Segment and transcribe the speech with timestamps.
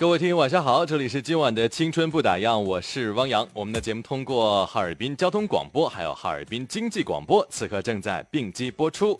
[0.00, 3.46] 各位听友晚上好，这里是今晚的青春不打烊，我是汪洋。
[3.52, 9.18] 我们的节目通过哈尔滨交通广播，还有哈尔滨经济广播，此刻正在并机播出。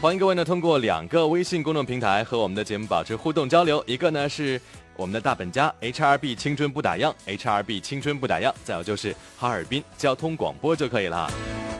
[0.00, 4.58] 欢迎各位呢通过两个微信公众平台和我们的节目保持互动交流，一个呢是
[4.96, 11.30] 我们的大本家 HRB 青春不打烊，HRB 青春不打烊，再有就是哈尔滨交通广播就可以了。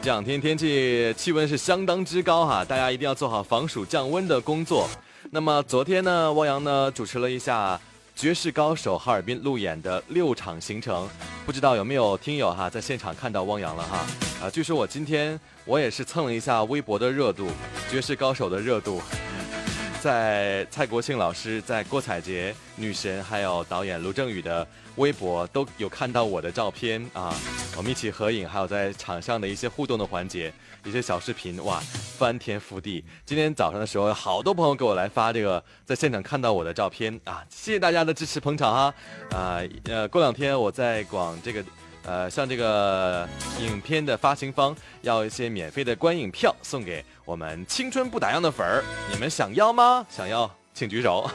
[0.03, 4.87] 这两天天气气温是相当之高哈，大家一定要做好防暑降温的工作。
[5.31, 7.81] 那么昨天呢，汪洋呢主持了一下。
[8.19, 11.09] 绝世高手哈尔滨路演的六场行程，
[11.47, 14.05] 不知道有没有听友哈在现场看到汪洋了哈？
[14.43, 17.49] 啊，据说我今天我也是蹭了一下微博的热度，
[17.89, 19.01] 绝世高手的热度。
[20.03, 27.33] 在蔡国庆老师、在郭采洁女神，还有导演卢正雨的微博都有看到我的照片啊，
[27.77, 30.53] 我们一起合影，还有在场上的一些互动的环节，
[30.89, 31.81] 一些小视频，哇，
[32.17, 33.05] 翻天覆地。
[33.27, 38.95] 今天早上的时候，好多朋友给我来发这个在现场看到我的照片啊，谢谢大家的支持捧场哈。
[39.37, 41.65] 啊，呃，过两天我在广这个。
[42.05, 43.29] 呃，像这个
[43.61, 50.07] 影片的发行方要一些免费的观影票送给我们青春不打烊的粉儿，你们想要吗？
[50.09, 51.29] 想要请举手。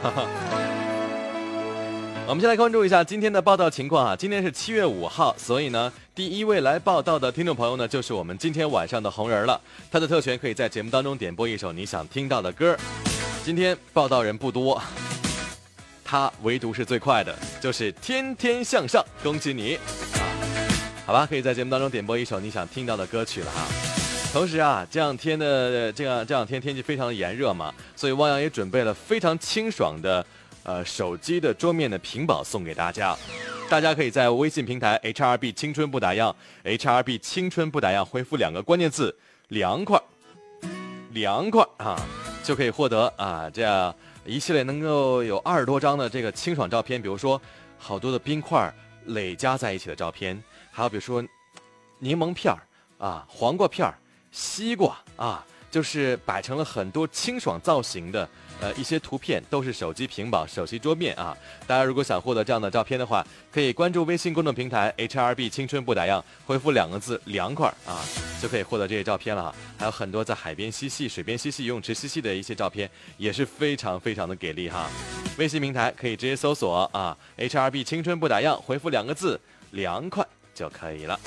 [2.26, 9.60] 我们先来关注一下今天的报道情况啊，今天是七月五号，所以呢，第一位来报道的听众朋友呢，就是我们今天晚上的红人了。
[9.92, 12.78] 他的特权可以在节目当中点播一首你想听到的歌。
[13.44, 14.82] 今天报道人不多，
[16.04, 20.24] 他唯独是最快的，就是天天向上，恭喜你啊。
[21.06, 23.68] 好吧，可以在节目当中点播一首你想听到的歌曲了哈。
[24.32, 30.26] 同时啊，这两天的这样这两天天气非常的炎热嘛，所以汪洋也准备了非常清爽的
[30.64, 33.16] 呃手机的桌面的屏保送给大家。
[33.70, 36.34] 大家可以在微信平台 HRB 青春不打烊
[36.64, 39.16] ，HRB 青春不打烊回复两个关键字
[39.50, 40.00] “凉快”，
[41.12, 42.00] 凉快啊，
[42.44, 43.94] 就可以获得啊这样
[44.26, 47.42] 一系列能够有二十多张的这个清爽照片，比如说
[47.78, 48.72] 好多的冰块
[49.06, 50.42] 累加在一起的照片。
[50.72, 51.24] 还有比如说，
[52.00, 52.60] 柠檬片儿
[53.04, 53.94] 啊，黄瓜片儿，
[54.32, 58.28] 西瓜啊，就是摆成了很多清爽造型的
[58.64, 61.38] 呃一些图片，都是手机屏保、手机桌面啊。
[61.68, 68.00] 大家如果想获得这样的照片的话，可以关注微信公众平台 HRB 青春不打烊，回复两个字“凉快”啊，
[68.42, 69.56] 就可以获得这些照片了哈。
[69.78, 74.90] 还有很多在海边嬉戏、水边嬉戏、游泳池嬉戏的一些照片，也是非常非常的给力哈。
[75.38, 79.38] 微信平台可以直接搜索啊，HRB 青春不打烊，回复两个字
[79.72, 80.26] “凉快”。
[80.56, 81.20] 就可以了。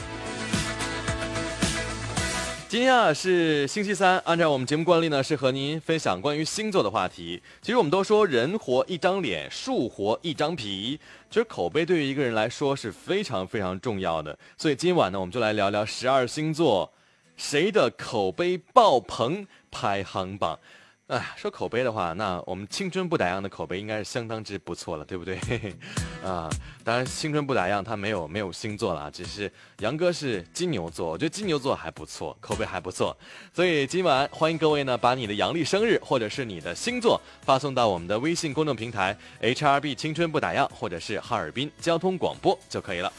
[2.68, 7.40] 今天啊是星期三，按照我们节目惯例呢，是和您分享关于星座的话题。
[7.62, 10.98] 其实我们都说人活一张脸，树活一张皮，
[11.30, 14.36] 其实口碑对于一个人来说是非常非常重要的。
[14.58, 16.92] 所以今晚呢，我们就来聊聊十二星座
[17.36, 20.58] 谁的口碑爆棚排行榜。
[21.08, 25.38] 哎，说口碑的话，那我们青春不打烊的口碑应该是相当之不错了，对不对？
[26.24, 26.50] 啊，
[26.82, 33.16] 当然青春不打烊它没有没有星座了，只是杨哥是金牛座，我觉得金牛座还不错，口碑还不错。
[33.52, 43.12] 所以今晚欢迎各位呢，把你的阳历生日或者是你的星座发送到我们的微信公众平台 HRB 青春不打烊，或者是哈尔滨交通广播就可以了。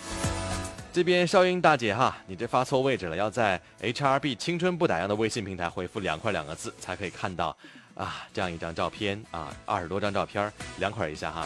[0.94, 7.56] 这边少英大姐哈，你这发错位置了，要在 HRB 青春不打烊的微信平台回复“凉快”两个字，才可以看到
[7.94, 11.46] 啊这样一张照片啊，二十多张照片，凉快一下哈。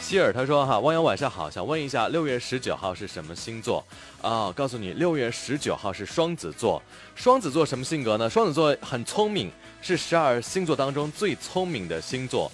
[0.00, 3.84] 希尔他说哈，汪洋晚上好，想问一下六月十九号是什么星座
[4.22, 4.52] 啊？
[4.52, 6.80] 告诉你，六月十九号是双子座。
[7.16, 8.30] 双子座什么性格呢？
[8.30, 9.50] 双子座很聪明，
[9.82, 12.52] 是十二星座当中最聪明的星座。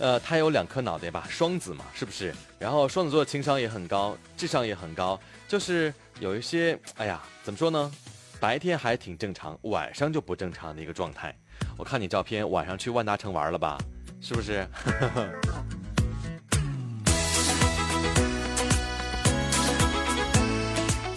[0.00, 2.34] 呃，他有两颗脑袋吧，双子嘛，是不是？
[2.58, 7.92] 然后双子座情商也很高，智商也很高，就是有一些，哎呀，怎么说呢？
[8.40, 11.36] 白天还挺正常，晚上就不正常的一个状态。
[11.76, 13.76] 我看你照片，晚上去万达城玩了吧？
[14.22, 14.66] 是不是？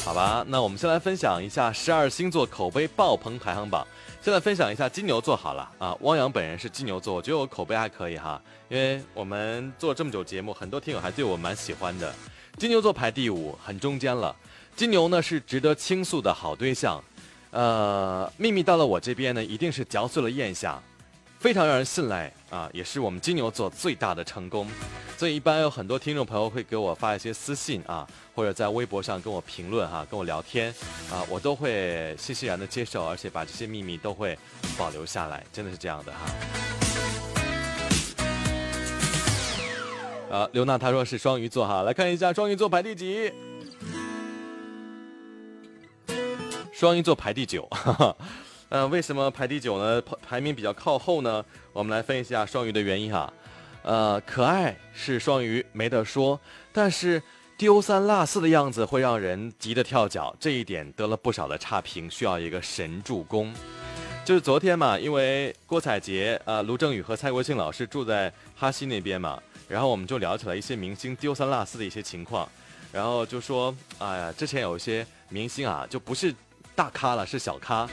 [0.04, 3.88] 好吧，那我们先来分享一下十二星座口碑爆棚排行榜。
[4.24, 12.16] 现在分享一下金牛座好了啊，汪洋本人是金牛座，我觉得我口碑还可以哈，因为我们做这么久节目，很多听友还对我蛮喜欢的。
[12.58, 14.34] 金牛座排第五，很中间了。
[14.78, 17.04] 金牛呢是值得倾诉的好对象，
[17.52, 20.82] 呃，秘密到了我这边呢，一定是嚼碎了咽下。
[21.44, 24.66] 非常让人信赖啊，也是我们金牛座最大的成功。
[25.18, 30.74] 所以一般有很多听众朋友会给我发一些私信啊，或者在微博上跟我评论哈，跟我聊天
[31.12, 34.40] 啊，我都会欣欣然的接受，而且把这些秘密都会
[34.78, 36.20] 保留下来，真的是这样的哈。
[40.32, 43.34] 啊，刘娜她说是双鱼座哈，来看一下双鱼座排第几？
[46.72, 47.68] 双鱼座排第九。
[47.70, 48.16] 哈哈。
[48.74, 50.02] 呃，为什么排第九呢？
[50.28, 51.46] 排名比较靠后呢？
[51.74, 53.32] 我们来分析一下双鱼的原因哈。
[53.84, 56.40] 呃，可爱是双鱼没得说，
[56.72, 57.22] 但是
[57.56, 63.54] 丢三落四的样子会让人急得跳脚，这一点得了不少的差评，需要一个神助攻。
[64.26, 72.50] 就是昨天嘛，因为郭采洁、呃卢正雨和蔡国庆老师住在哈西那边嘛，然后我们就聊起了一些明星丢三落四的一些情况，
[72.92, 76.34] 然后就说，哎呀，之前有一些明星啊，就不是
[76.74, 77.88] 大咖了，是小咖，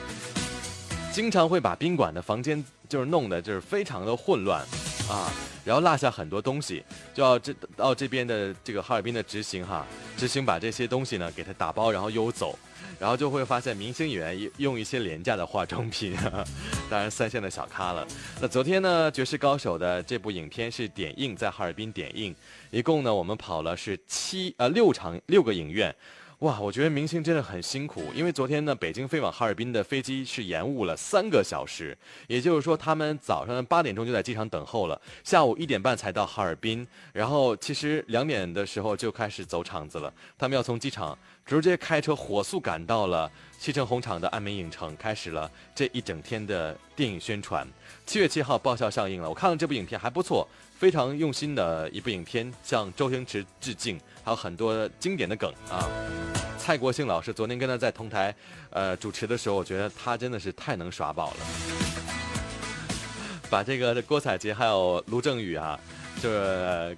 [1.11, 4.61] 经常会把宾馆的房间就是弄得就是非常的混乱，
[5.09, 5.29] 啊，
[5.65, 9.85] 然后落下很多东西，就要这到这边的这个哈尔滨的执行哈，
[10.17, 12.57] 执行把这些东西呢给他打包，然后邮走。
[12.99, 16.15] 然后就会发现明星演员用一些廉价的化妆品，
[16.87, 18.05] 当然三线的小咖了。
[18.39, 22.35] 那昨天呢，《绝世高手》的这部影片是点映在哈尔滨点映，
[22.69, 25.93] 一共呢我们跑了是七呃六场六个影院。
[26.41, 31.95] 哇，我觉得明星真的很辛苦，因为昨天呢，北京飞往哈尔滨的飞机是延误了三个小时，
[32.25, 41.15] 也就是说，他们早上八点钟就在机场等候了，下午一点半才到哈尔滨，然后其实两点的时候就开始走场子了，他们要从机场
[41.45, 47.67] 直接开车火速赶到了西城红场的安美影城，开始了这一整天的电影宣传。
[48.07, 54.01] 七月七号爆笑上映了，我看了这部影片还不错，非常用心的一部影片，向周星驰致敬。
[54.23, 55.87] 还有很多经典的梗啊！
[56.57, 58.33] 蔡国庆老师昨天跟他在同台，
[58.69, 61.37] 呃，主持的时候，我觉得他真的是太能耍宝了，
[63.49, 65.79] 把这个郭采洁还有卢正雨啊，
[66.21, 66.95] 就是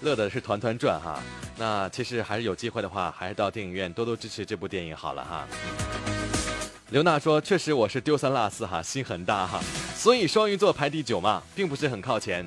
[0.00, 1.20] 乐的是团团转哈。
[1.56, 5.46] 那其实还是有机会的话，还是到电影院多多支持这部电影好了哈。
[6.90, 9.60] 刘娜说：“确实我是丢三落四哈，心很大哈，
[9.96, 12.44] 所以双鱼座排第九嘛，并不是很靠前。”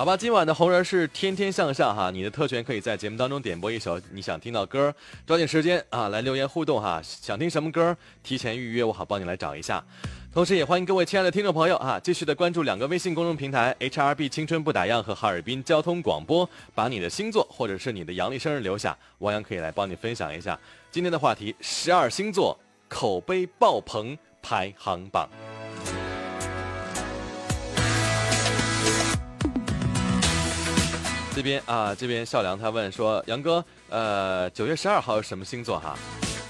[0.00, 4.90] 好吧，今晚的红人是天天向上哈，你的特权可以在节目当中点播一首你想听到歌，
[5.26, 9.84] 抓紧时间啊来留言互动哈，想听什么歌提前预约我好帮你来找一下，
[10.32, 20.58] 同时也欢迎各位亲爱的听众朋友啊继续的关注两个微信公众平台 HRB 青春不打烊和哈尔滨交通广播，把你的星座或者是你的阳历生日留下，王洋可以来帮你分享一下
[20.90, 22.58] 今天的话题十二星座
[22.88, 25.28] 口碑爆棚排行榜。
[31.40, 35.98] 这边啊，这边笑良他问说：“杨哥，呃，九月十二号是什么星座哈？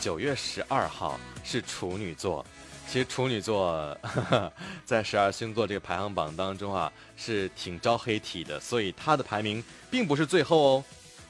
[0.00, 2.44] 九月十二号是处女座。
[2.88, 3.96] 其实处女座
[4.84, 10.84] 在十二星座这个排行榜当中啊，是挺招黑体的，所以他的排名并不是最后哦，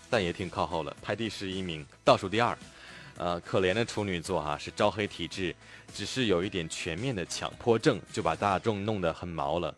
[0.08, 2.56] 但也挺靠后了，排第十一名，倒数第二。
[3.18, 5.54] 呃，可怜的处女座哈，是招黑体质，
[5.92, 9.74] 只是有一点全面的强迫症，就把大众弄得很毛了。”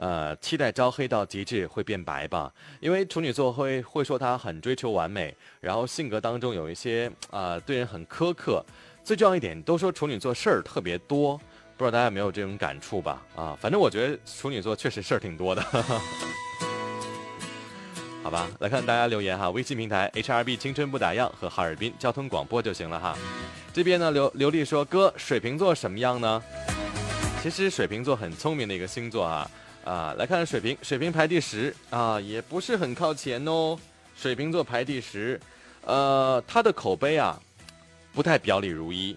[0.00, 2.50] 呃，期待招黑到极致会变白吧？
[2.80, 8.64] 因为处女座会会说他很追求完美，然后性格当中有一些啊对人很苛刻。
[9.04, 11.36] 最重要一点，都说处女座事儿特别多，
[11.76, 13.22] 不知道大家有没有这种感触吧？
[13.36, 15.62] 啊，反正我觉得处女座确实事儿挺多的。
[18.22, 23.14] 好吧，来看大家留言哈，微信平台 HRB 青春不打烊和哈尔滨交通广播就行了哈。
[23.74, 26.42] 这边呢，刘刘丽说哥，水瓶座什么样呢？
[27.42, 29.50] 其实水瓶座很聪明的一个星座啊。
[29.90, 33.76] 啊，来看看水瓶，水瓶排第十啊，也不是很靠前哦。
[34.16, 35.40] 水瓶座排第十，
[35.84, 37.36] 呃，他的口碑啊，
[38.12, 39.16] 不太表里如一，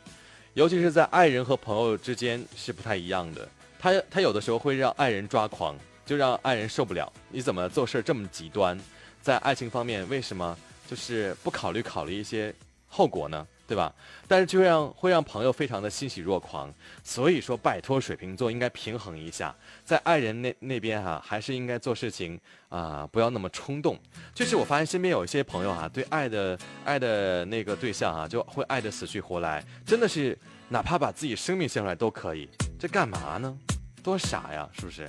[0.56, 3.48] 尤其是在爱人和朋友之间是不太一样的。
[3.78, 7.14] 他他有的时候会让爱人抓狂，就让爱人受不了。
[7.30, 8.76] 你怎么做事这么极端？
[9.22, 10.58] 在爱情方面，为什么
[10.90, 12.52] 就是不考虑考虑一些
[12.88, 13.46] 后果呢？
[13.66, 13.94] 对吧？
[14.28, 19.56] 但是就让会让朋友非常的欣喜若狂，所以说拜托水瓶座应该平衡一下，
[19.86, 22.40] 在爱人那那边哈，还是应该做事情
[22.70, 23.98] 啊，不要那么冲动。
[24.34, 30.38] 就是我发现身边有一些朋友啊，对爱的爱的那个对象啊，就会爱的死去活来，真的是
[30.70, 33.58] 哪怕把自己生命献出来都可以，这干嘛呢？
[34.04, 35.08] 多傻呀，是不是？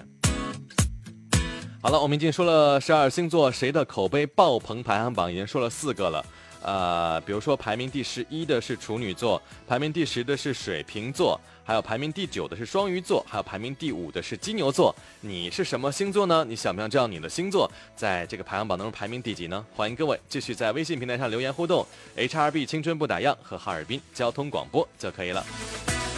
[1.82, 6.24] 好了，我们已经说了十二星座谁的口碑爆棚排行榜，已经说了四个了。
[6.64, 14.94] 呃，比如说排名第十一的是处女座，排名第十的是水瓶座，还有排名第九的是双鱼座，还有排名第五的是金牛座。
[15.20, 16.42] 你是什么星座呢？
[16.48, 19.62] 你想不想知道你的星座在这个排行榜当中排名第几呢？
[19.76, 25.44] 欢迎各位继续在微信平台上留言互动，HRB 青春不打烊和哈尔滨交通广播就可以了。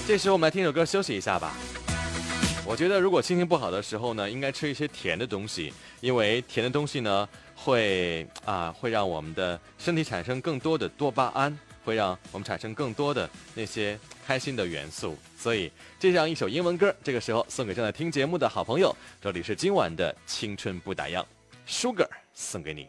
[0.06, 1.54] 这时候我们来听首歌休息一下吧。
[2.64, 7.28] 我觉得如果心情不好的时候呢，应该吃一些甜的东西，因为甜的东西呢。
[7.56, 15.16] 会啊，会让我们的身体产生更多的多巴胺，会让我们产生更多的那些开心的元素。
[15.36, 18.94] 所以，这样一首英文歌，这个时候送给正在听节目的好朋友。
[19.20, 21.25] 这里是今晚的青春不打烊
[21.66, 22.86] ，Sugar 送给你。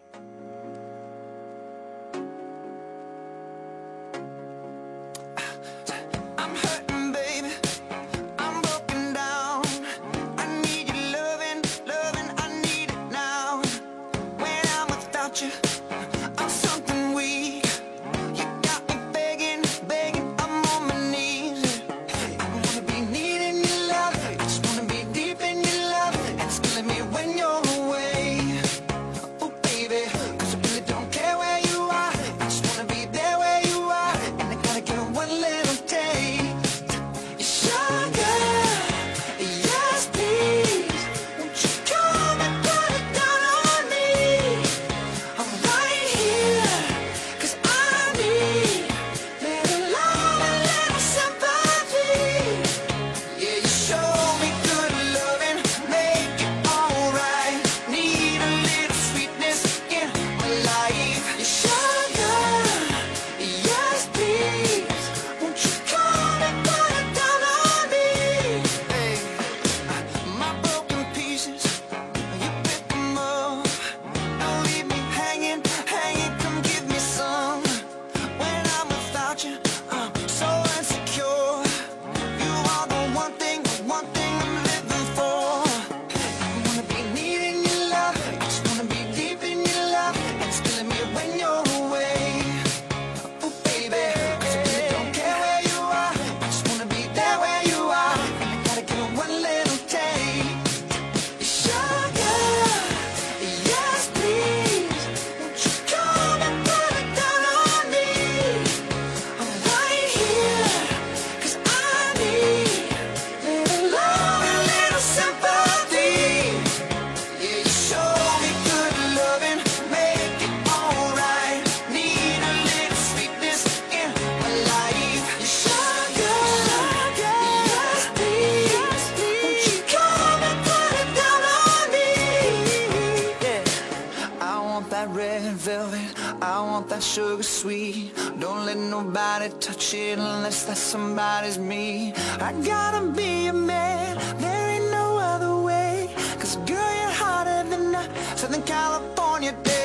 [137.17, 138.11] Sugar sweet.
[138.39, 142.13] Don't let nobody touch it unless that somebody's me.
[142.39, 146.11] I gotta be a man, there ain't no other way.
[146.39, 148.03] Cause girl, you're hotter than a
[148.37, 149.76] Southern California day.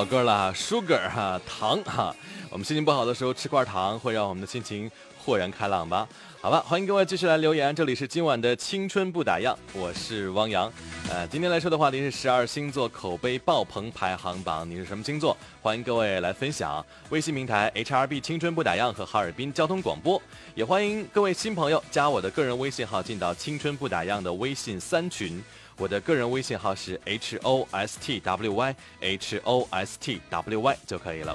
[0.00, 2.16] 老歌了，Sugar 哈糖哈。
[2.48, 6.08] 我们心情不好的时候吃块糖，会让我们的心情豁然开朗吧？
[6.40, 10.72] 好吧，欢迎各位继续来留言，这里是今晚的青春不打烊，我是汪洋。
[11.10, 15.36] 呃，今天来说的话题是十二星座口碑爆棚排行榜，你是什么星座？
[15.60, 16.82] 欢迎各位来分享。
[17.10, 20.18] 微信平台 HRB 青春不打烊和哈尔滨交通广播，
[20.54, 25.44] 也欢迎各位新朋友加我的个人微信号进到青春不打烊的微信三群。
[25.80, 31.34] 我的个人微信号是 h o s t w y h o s t w y 就可以了。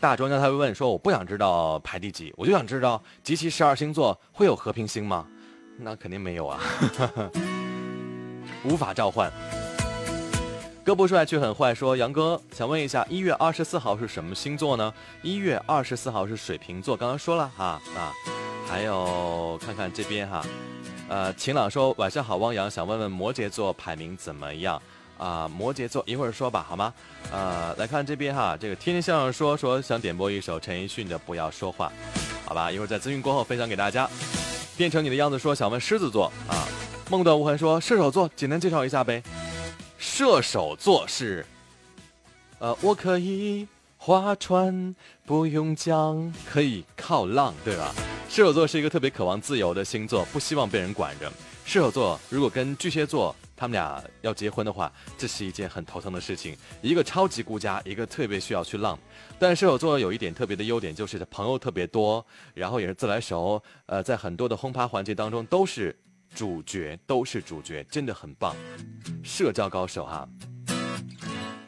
[0.00, 5.26] 大庄家他会问说：“我不想知道排第几，我就想知道集齐十二星座会有和平星吗？”
[5.76, 6.58] 那肯定没有啊，
[8.64, 9.30] 无法召唤。
[10.82, 14.94] 哥不帅却很坏说：“杨哥想问一下，一月二十四号是什么星座呢？
[15.20, 18.10] 一月二十四号是水瓶座，刚刚说了哈啊。
[18.66, 20.42] 还有看看这边哈，
[21.08, 24.80] 呃，晴朗说晚上好，汪洋想问问摩羯座排名怎么样
[25.18, 25.46] 啊？
[25.46, 26.92] 摩羯座一会儿说吧，好吗？
[27.30, 31.92] 呃，来看这边哈，这个天天向上说说想点播一首陈奕迅的《不要说话》，
[32.48, 32.72] 好吧？
[32.72, 34.08] 一会儿在资讯过后分享给大家。
[34.76, 36.66] 变成你的样子说想问狮子座啊，
[37.10, 39.22] 梦断无痕说射手座，简单介绍一下呗。
[39.98, 41.46] 射手座是，
[42.58, 43.68] 呃，我可以
[43.98, 47.94] 划船，不用桨，可以靠浪，对吧？
[48.34, 51.32] 射手座是一个特别渴望自由的星座，不希望被人管着。
[51.64, 56.56] 射手座如果跟巨蟹座他们俩要结婚的话，这是一件很头疼的事情。
[56.82, 58.98] 一个超级顾家，一个特别需要去浪。
[59.38, 63.62] 但射手座有一点特别的优点，就是朋友特别多，然后也是自来熟。
[63.86, 65.96] 呃，在很多的轰趴环节当中都是
[66.34, 68.56] 主角，都是主角，真的很棒，
[69.22, 70.28] 社交高手哈。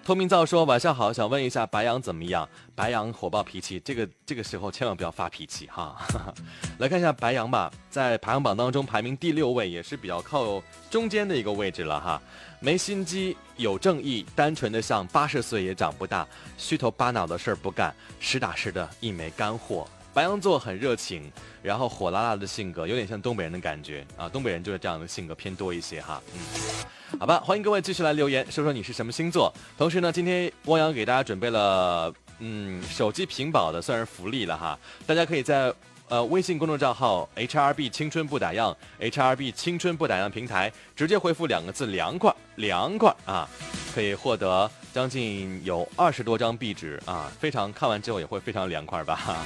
[0.06, 2.48] 透明皂说：“晚上好，想问一下白羊怎么样？
[2.76, 5.96] 白羊火爆脾气，这个这个时候千万不要发脾气哈。
[6.78, 12.22] 来看一下白羊吧，在排行榜当中排名第六位，也是比较靠中间的一个位置了哈。
[12.60, 16.24] 没心机，有正义，单纯的像八十岁也长不大，
[16.56, 19.88] 虚头巴脑的事儿不干，实打实的一枚干货。
[20.16, 21.30] 白羊座很热情，
[21.62, 24.26] 然后火辣辣的性格，有点像东北人的感觉啊。
[24.26, 26.40] 东北人就是这样的性格偏多一些哈，嗯。”
[27.20, 29.52] 好吧，欢迎各位继续来留言，说说你是什么星座。
[29.76, 34.78] 同时呢，今天汪洋给大家准备了，嗯，手机屏保的算是福利了哈。
[35.06, 35.70] 大家可以在
[36.08, 43.46] 呃微信公众账号 HRB 青春不打烊，HRB 青春不打烊平台直接回复两个字“凉快”，凉快啊，
[43.94, 49.44] 可以获得将近有二十多张壁纸啊，非常看完之后也会非常凉快吧。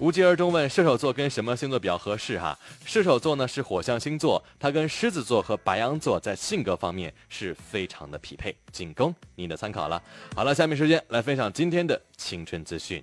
[0.00, 2.56] 无疾而终问射手座跟什么星座比较合适哈？
[2.84, 10.00] 射手座呢是火象星座，它跟狮子座和白羊座在性格方面是非常的匹配，仅供你的参考了。
[10.36, 13.02] 好了，下面时间来分享今天的青春资讯。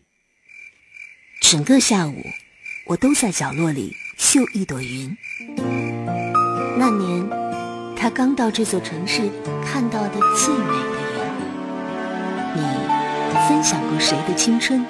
[1.42, 2.16] 整个下午，
[2.88, 5.16] 我都在角落里绣一朵云。
[6.78, 7.30] 那年，
[7.98, 9.30] 他刚到这座城市
[9.66, 12.56] 看到的最美的云。
[12.56, 12.62] 你
[13.50, 14.86] 分享过谁的青春？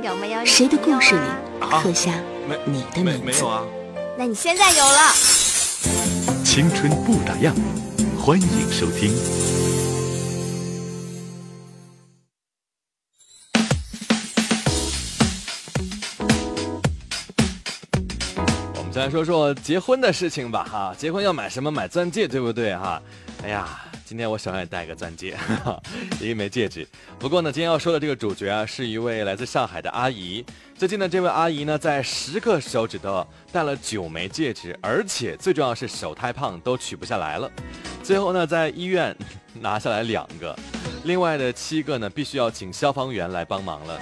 [0.00, 1.20] 你有没有谁的故事里
[1.60, 2.10] 刻下
[2.48, 3.44] 没你的名字？
[3.44, 3.62] 啊？
[4.16, 5.12] 那你现在有了。
[6.42, 7.52] 青春不打烊，
[8.18, 9.12] 欢迎收听。
[18.74, 20.94] 我们先来说说结婚的事情吧哈。
[20.96, 21.70] 结婚要买什么？
[21.70, 23.02] 买钻戒，对不对哈？
[23.44, 23.68] 哎呀。
[24.10, 25.36] 今天我手上也戴个钻戒，
[26.20, 26.84] 一枚戒指。
[27.16, 30.44] 不过呢，今天要说的这个主角啊，是一位来自上海的阿姨。
[30.76, 37.48] 最近呢，这位阿姨呢，在十个手指头戴了九枚戒指，而且最重要是手太胖，都取不下来了。
[38.02, 39.16] 最后呢，在医院
[39.60, 40.58] 拿下来两个，
[41.04, 43.96] 另外的七个呢，必须要请消防员来帮忙了。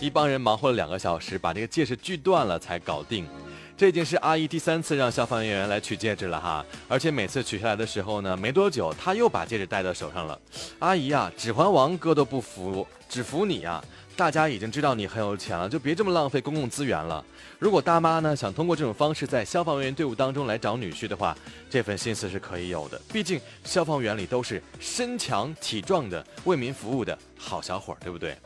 [0.00, 3.28] 一帮人忙活了两个小时，把这个戒指锯断了才搞定。
[3.76, 10.38] 这已经是阿姨第三次让消防员来取戒指了哈，而且每次取下来的时候呢，没多久她又把戒指戴到手上了。
[10.78, 13.82] 阿姨呀，指环王哥都不服，只服你呀！
[14.14, 17.24] 大家已经知道你很有钱了，就别这么浪费公共资源了。
[17.58, 21.36] 如果大妈呢想通过这种方式在消防员队伍当中来找女婿的话，
[21.70, 23.00] 这份心思是可以有的。
[23.10, 28.36] 毕竟消防员里都是身强体壮的、为民服务的好小伙，对不对？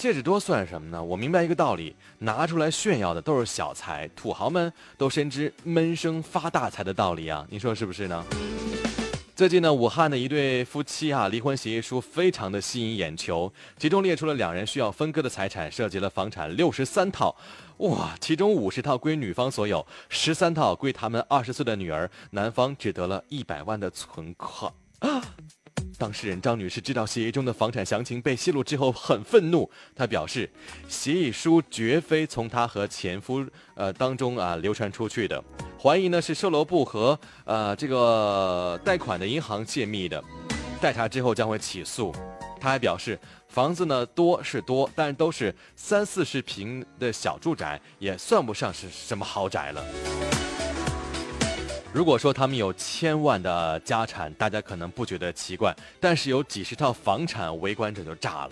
[0.00, 1.04] 戒指多算什么呢？
[1.04, 7.46] 我明白一个道理，拿出来炫耀的都是小财，土豪们都深知闷声发大财的道理啊！
[7.50, 8.24] 你说是不是呢？
[9.36, 17.36] 最近呢，武汉的一对夫妻啊，离婚协议书非常的吸引眼球，其中列出了两人需要分割的财产，涉及了房产六十三套，
[17.76, 24.72] 哇，其中五十套归女方所有，十三套归他们二十岁的女儿，男方只得了一百万的存款。
[25.98, 29.70] 当事人张女士知道协议中的房产详情被泄露之后，很愤怒。
[29.94, 30.48] 她表示，
[30.88, 35.44] 协议书绝非从她和前夫呃当中啊流传出去的，
[35.78, 40.22] 怀疑呢是售楼部和呃这个贷款的银行泄密的。
[40.80, 42.10] 调查之后将会起诉。
[42.58, 50.39] 她还表示，房子呢多是多，但都是三四十平的小住宅，也算不上是什么豪宅了。
[51.92, 58.50] 如果说他们有千万的家产，大家可能不觉得奇怪；但是有几十套房产，围观者就炸了。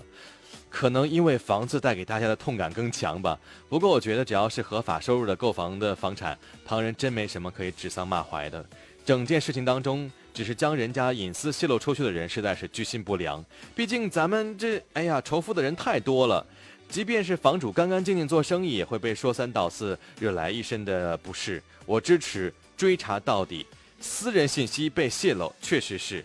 [0.68, 3.38] 可能因为房子带给大家的痛感更强吧。
[3.68, 8.64] 不过我觉得，只要是合法收入的购房的房产，旁人真没什么可以指桑骂槐的。
[9.04, 13.42] 整件事情当中，只是将人家隐私泄露出去的人，实在是居心不良。
[13.72, 16.44] 毕竟咱们这，哎呀，仇富的人太多了。
[16.88, 21.62] 即便是房主干干净净做生意，也会被说三道四，惹来一身的不适。
[21.86, 22.52] 我支持。
[22.78, 23.66] 追查到底，
[24.00, 26.24] 私人信息被泄露，确实是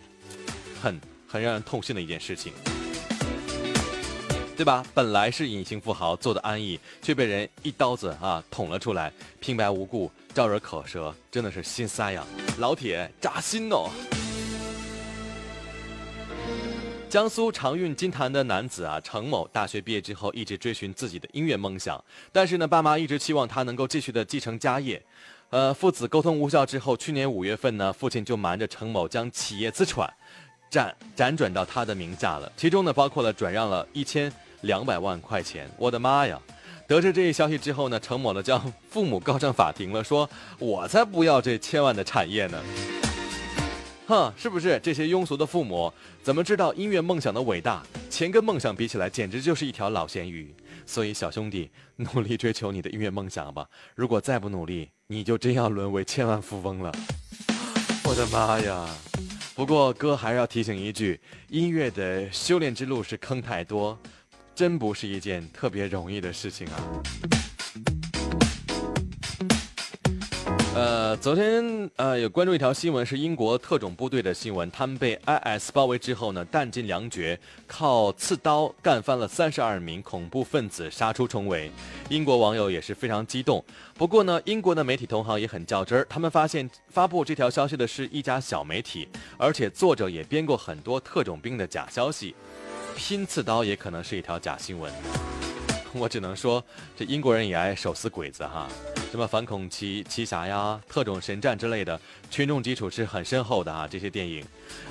[0.80, 2.52] 很很让人痛心的一件事情，
[4.56, 4.86] 对吧？
[4.94, 12.24] 本来是隐形富豪做的安逸，却被人一刀子啊捅了出来，平白无故招惹口舌，真的是心塞呀！
[12.58, 13.90] 老铁，扎心哦！
[17.10, 25.02] 江苏常运金坛的男子啊，程某，大学毕业之后一直追寻自己的音乐梦想，但是呢，爸妈一直期望他能够继续的继承家业。
[25.54, 30.12] 呃，父子沟通无效之后，去年五月份呢，父亲就瞒着程某将企业资产
[30.68, 35.70] 辗辗转到他的名下了，其中呢包括了转让了一千两百万块钱。
[35.78, 36.36] 我的妈呀！
[36.88, 42.60] 得知这一消息之后呢，程某呢将父母告上法庭了，说我才不要这千万的产业呢！
[44.08, 47.80] 哼，是不是这些庸俗的父母怎么知道音乐梦想的伟大？
[48.10, 50.52] 钱跟梦想比起来，简直就是一条老咸鱼。
[50.86, 53.66] 所以小兄弟，努力追求你的音乐梦想吧！
[53.94, 56.90] 如果再不努力，你就真要沦为千万富翁了，
[58.04, 58.88] 我的妈呀！
[59.54, 63.98] 不过哥还是要提醒一句，音乐的修炼之路是坑太多，
[64.54, 67.43] 真不是一件特别容易的事情啊。
[70.74, 81.70] 呃，昨天呃有关注一条新闻，是英国特种部队的新闻，他们被 IS 包围之后呢，弹尽粮绝，靠刺刀干翻了三十二名恐怖分子，杀出重围。
[82.08, 83.64] 英国网友也是非常激动。
[83.96, 89.06] 不过呢，英国的媒体同行也很较真儿，他们发现发布这条消息的是一家小媒体，
[89.38, 92.34] 而且作者也编过很多特种兵的假消息，
[92.96, 94.92] 拼刺刀也可能是一条假新闻。
[95.96, 96.62] 我只能说，
[96.96, 98.68] 这英国人也爱手撕鬼子哈，
[99.10, 101.98] 什么反恐奇奇侠呀、特种神战之类的，
[102.30, 103.86] 群众基础是很深厚的啊。
[103.88, 104.44] 这些电影，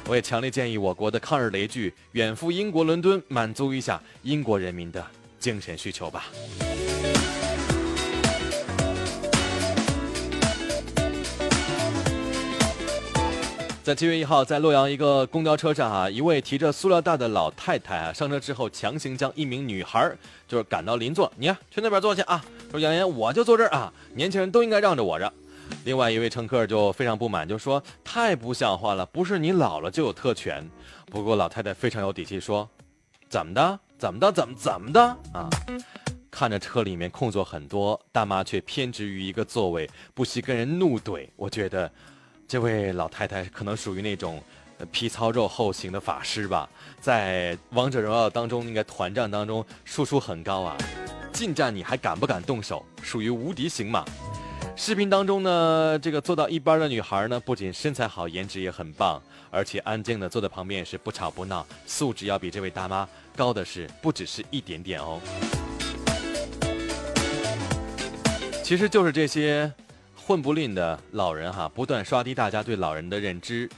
[0.07, 5.05] 我也强烈建议我国的抗日雷剧远赴英国伦敦，满足一下英国人民的
[5.39, 6.25] 精神需求吧。
[13.83, 20.09] 在七月一号，在洛阳一个公交车上啊，一位提着塑料袋的老太太啊，上车之后强行将一名女孩
[20.47, 22.41] 就是赶到邻座，你看去那边坐去啊。
[22.71, 25.31] 说杨洋，我就坐这儿啊，年轻人都应该让着我着。
[25.83, 30.65] 另外一位乘客就非常不满，就说太不像话了，不是你老了就有特权。
[31.07, 32.69] 不过老太太非常有底气说，
[33.27, 33.77] 怎么的？
[33.99, 34.31] 怎么的？
[34.31, 35.01] 怎么怎么的？
[35.33, 35.49] 啊？
[36.31, 41.27] 看着车里面空座很多，大妈却偏执于一个座位，不惜跟人怒怼。
[41.35, 41.91] 我觉得。
[42.47, 44.41] 这位老太太可能属于那种
[44.91, 50.77] 皮糙肉厚型的法师吧，在王者荣耀当中，应该团战当中输出很高啊。
[51.31, 52.85] 近战你还敢不敢动手？
[53.01, 54.05] 属于无敌型嘛。
[54.75, 65.19] 视频当中呢，这个坐到一边的女孩呢，不仅身材好，颜值也很棒，而且安静的坐在旁边也，是不吵不闹，素质要比这位大妈高的是不只是一点点哦。
[68.63, 69.71] 其实就是这些。
[70.25, 73.69] 混不吝的老人哈，不断刷低大家对老人的认知，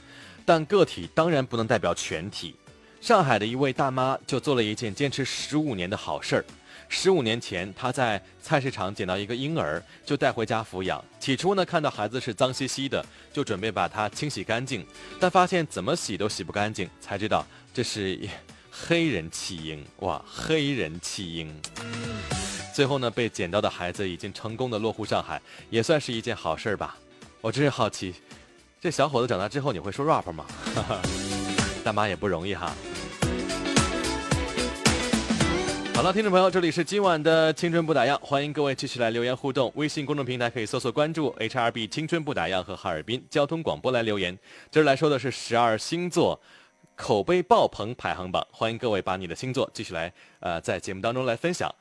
[0.44, 2.54] 但个体当然不能代表全体。
[3.00, 6.44] 上海的一位大妈就做了一件坚持十五年的好事儿，
[6.88, 11.04] 十五年前她在菜市场捡到一个婴儿，就带回家抚养。
[11.18, 14.86] 起初呢，看到孩子是脏兮兮的，就准备把它清洗干净，
[15.18, 18.18] 但发现怎么洗都洗不干净，才知道这是
[18.70, 19.84] 黑人弃婴。
[19.98, 21.60] 哇，黑人弃婴！
[22.76, 26.94] 最后呢，被捡到的孩子已经成功的落户上海，也算是一件好事吧。
[27.40, 28.14] 我真是好奇，
[28.78, 30.44] 这小伙子长大之后你会说 rap 吗？
[31.82, 32.70] 大妈也不容易哈。
[35.94, 39.72] 好了，听众朋友，这里是今晚的青春不打烊，欢迎各位继续来留言互动。
[39.76, 44.38] 微信公众平台可以搜索关注 HRB 青春不打烊和哈尔滨交通广播来留言。
[44.70, 46.38] 今儿来说的是十二星座
[46.94, 51.74] 口碑爆棚排行榜，欢迎各位把你的星座继续来呃在节目当中来分享。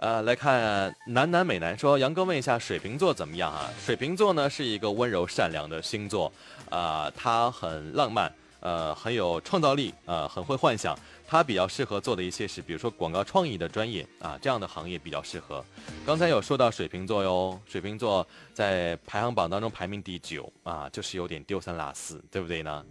[0.00, 3.68] 呃，来看南南美男说，杨哥问一下水瓶座怎么样啊？
[3.84, 6.32] 水瓶座呢是一个温柔善良的星座，
[6.70, 10.98] 啊，他很浪漫，呃，很有创造力，呃，很会幻想。
[11.28, 15.62] 他比较适合做的一些是，比如说广告创意的专业啊，这样的行业比较适合。
[16.06, 22.82] 刚才有说到水瓶座哟，水瓶座在排行榜当中排名第九啊，就是有点丢三落四，对不对呢？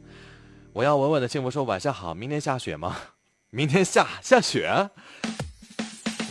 [0.73, 2.95] 我要稳稳的幸福说晚上好，明天下雪吗？
[3.49, 4.91] 明天下下雪？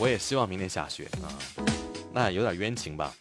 [0.01, 1.27] 我也希望明天下雪啊，
[2.13, 3.13] 那有点冤情吧。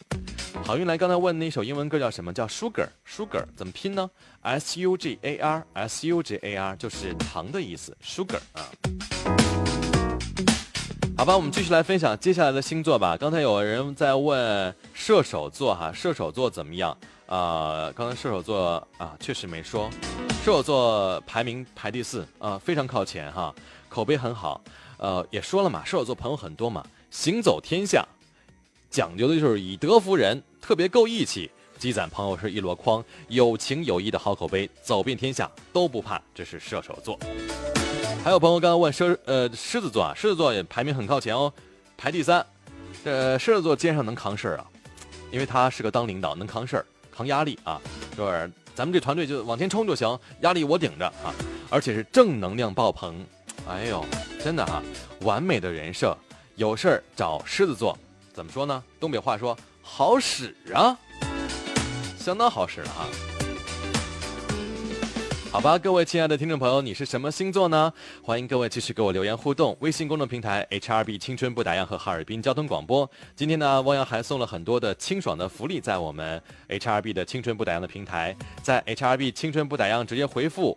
[0.64, 2.32] 好运来刚才问那首英文歌叫什么？
[2.32, 4.08] 叫 Sugar，Sugar 怎么拼呢
[4.42, 8.62] ？S U G A R，S U G A R 就是糖的意思，Sugar 啊。
[11.16, 13.16] 好吧，我们继续来分享接下来的星座吧。
[13.16, 16.96] 刚才有人在问射手座哈，射手座怎么样？
[17.26, 19.90] 啊，刚才射手座啊，确实没说，
[20.44, 23.52] 射手座排名排第四啊，非常靠前哈，
[23.88, 24.62] 口碑很好。
[24.98, 28.06] 呃，也说了嘛，射手座朋友很多嘛，行走天下，
[28.90, 36.20] 讲究的就是以德服人，特别够义气，积攒朋友是一箩筐，有情有义的好口碑，走遍天下都不怕。
[36.34, 37.18] 这是射手座。
[38.24, 41.52] 还有朋友刚刚问射呃狮子座啊，狮子座也排名很靠前哦，
[41.96, 42.44] 排第三。
[43.04, 44.66] 这狮子座肩上能扛事儿啊，
[45.30, 47.80] 因为他是个当领导，能扛事儿，扛压力啊，
[48.16, 51.32] 就是咱们这团队就往前冲就行，压力我顶着啊，
[51.70, 53.24] 而且是正能量爆棚。
[53.68, 54.02] 哎呦，
[54.42, 54.82] 真的哈，
[55.20, 56.16] 完美的人设，
[56.56, 57.96] 有事儿找狮子座，
[58.32, 58.82] 怎么说呢？
[58.98, 60.98] 东北话说好使啊，
[62.18, 63.06] 相当好使了哈。
[65.52, 67.92] 好吧，各位亲爱的听众朋友，你是什么星座呢？
[68.22, 69.76] 欢迎各位继续给我留言互动。
[69.80, 73.08] 微信公众平台 HRB 青春不打烊和哈尔滨交通广播。
[73.36, 80.76] 今天呢，汪洋还送了很多的清爽的福利在我们 HRB 的青春不打烊的平台，在 HRB 青春不打烊直接回复。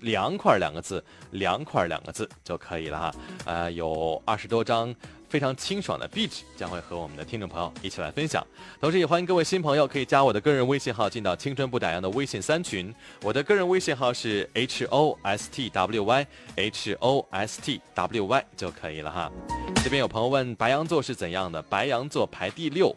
[0.00, 3.14] 凉快两个字，凉快两个字就可以了哈。
[3.44, 4.94] 呃，有二十多张
[5.28, 8.44] 非常清爽的壁纸，将会和我们的听众朋友一起来分享。
[8.80, 12.92] 同时也欢迎各位新朋友可以加我的个人微信号，进到青春不打烊的微信三群。
[13.22, 19.30] 我的个人微信号是 h o s t w y h o s t w y 就可以了哈。
[19.82, 21.62] 这边有朋友问白羊座是怎样的？
[21.62, 22.94] 白羊座排第六，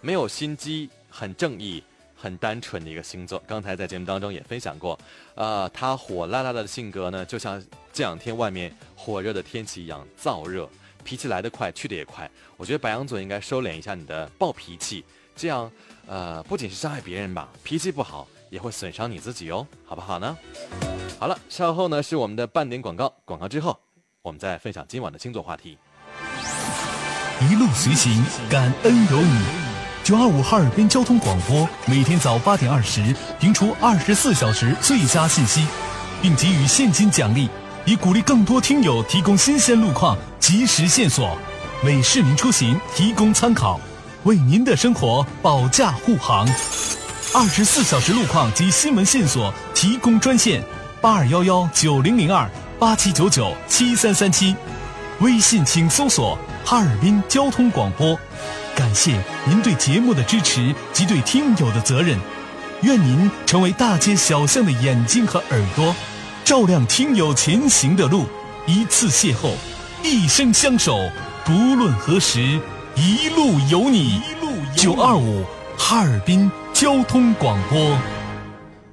[0.00, 1.82] 没有心机，很正义。
[2.20, 4.98] 很单纯的一个星座，刚才在节目当中也分享过，
[5.34, 10.68] 呃，他火辣辣的性格呢，就像这两天外面火热的天气一样燥热，
[11.02, 12.30] 脾气来得快，去得也快。
[12.58, 15.02] 我觉得白羊座应该收敛一下你的暴脾气，
[15.34, 15.72] 这样，
[16.06, 20.36] 呃，不仅是伤害别人吧，脾气不好也会损伤你自己哦，好不好呢？
[21.18, 23.78] 好了，稍后呢是我们的半点广告，广告之后，
[24.20, 25.78] 我们再分享今晚的星座话题。
[27.40, 29.69] 一路随行，感恩有你。
[30.10, 35.64] 九二五哈尔滨交通广播每天早八点二十评出二十四小时最佳信息，
[36.20, 37.48] 并给予现金奖励，
[37.84, 41.38] 以鼓励更多听友提供新鲜路况、及时线索，
[41.84, 43.80] 为市民出行提供参考，
[44.24, 46.44] 为您的生活保驾护航。
[47.32, 50.60] 二十四小时路况及新闻线索提供专线：
[51.00, 54.56] 八二幺幺九零零二八七九九七三三七，
[55.20, 58.18] 微信请搜索哈尔滨交通广播。
[58.80, 62.18] 感谢您对节目的支持及对听友的责任，
[62.80, 65.94] 愿您成为大街小巷的眼睛和耳朵，
[66.42, 68.24] 照亮听友前行的路。
[68.66, 69.52] 一次邂逅，
[70.02, 71.10] 一生相守，
[71.44, 72.58] 不论何时，
[72.96, 74.16] 一路有你。
[74.16, 75.44] 一路九二五
[75.76, 77.94] 哈尔滨交通广播。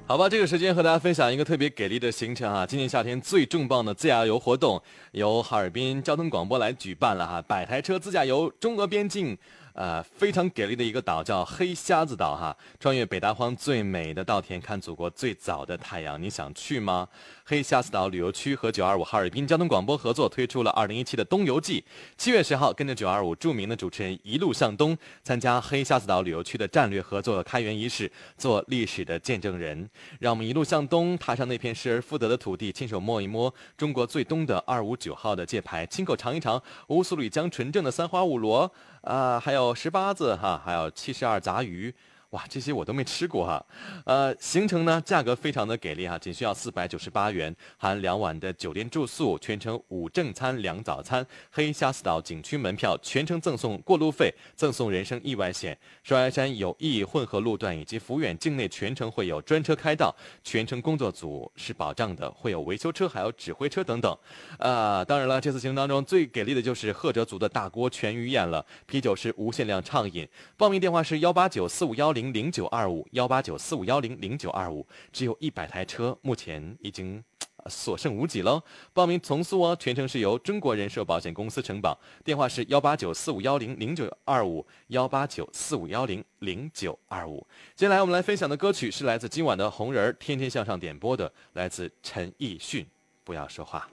[0.05, 2.65] 好吧，这个时间和大家分享一个特别给力的行程啊！
[2.65, 4.81] 今年夏天最重磅的自驾游活动
[5.13, 9.37] 由哈尔滨交通广播来举办了哈，百台车自驾游中俄边境。
[9.77, 17.07] 呃，非常给力的一个岛叫黑瞎子岛哈，穿越北大荒最美的稻田，看祖国最早的太阳，你想去吗？
[17.45, 21.85] 黑瞎子岛旅游区和九二五哈尔滨交通广播合作推出了二零一七的冬游季，
[22.17, 29.87] 七月十号跟着九二五著名的主持人一路向东，参加黑瞎子岛旅游区的战略合作开园仪式，做历史的见证人。
[30.19, 38.69] 让我们一路向东，踏上那片失而复得的土地，亲手摸一摸中国最东的二五九号的界牌，亲口尝一尝乌苏里江纯正的三花五螺，
[39.07, 41.93] 啊，还有十八字哈，还有七十二杂鱼。
[42.37, 43.65] 哇，这些我都没吃过哈，
[44.05, 64.15] 呃，行程呢价格非常的给力哈，仅需要四百九十八元，含两晚的酒店住宿，全程五正餐两早餐，黑瞎子岛景区门票，全程赠送过路费，赠送人身意外险，双崖山有意混合路段以及抚远境内全程会有专车开道，全程工作组是保障的，会有维修车，还有指挥车等等。
[64.59, 72.13] 啊，当然了，这次行程当中最给力的就是赫哲族的大锅全鱼宴了，啤酒是无限量畅饮，报名电话是幺八九四五幺。
[72.17, 77.23] 零零九二五幺八九四五幺零零九二五，只有一百台车，目前已经
[77.67, 78.61] 所剩无几喽。
[78.93, 81.99] 报名从速哦，全程是由中国人寿保险公司承保。
[82.23, 87.45] 电话是幺八九四五幺零零九二五幺八九四五幺零零九二五。
[87.75, 92.85] 接下来我们来分享的歌曲是来自今晚的红人天天向上点播的，来自陈奕迅。
[93.23, 93.89] 不要说话。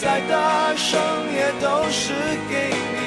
[0.00, 0.96] 再大声
[1.34, 2.14] 也都是
[2.48, 2.97] 给你，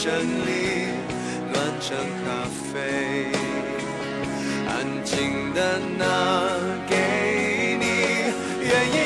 [0.00, 0.86] 整理
[1.52, 3.32] 暖成咖啡
[4.68, 6.04] 安静的拿
[6.88, 7.84] 给你
[8.60, 8.96] 愿意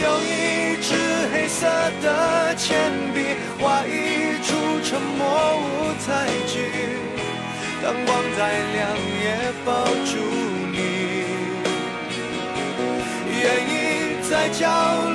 [0.00, 0.94] 用一支
[1.32, 1.66] 黑色
[2.00, 6.70] 的铅笔画一出沉默舞台剧
[7.82, 10.18] 灯光再亮也抱住
[10.70, 10.78] 你。
[13.40, 14.68] 愿意在角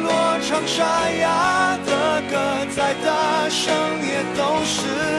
[0.03, 5.12] 落唱沙哑的歌再大声也都是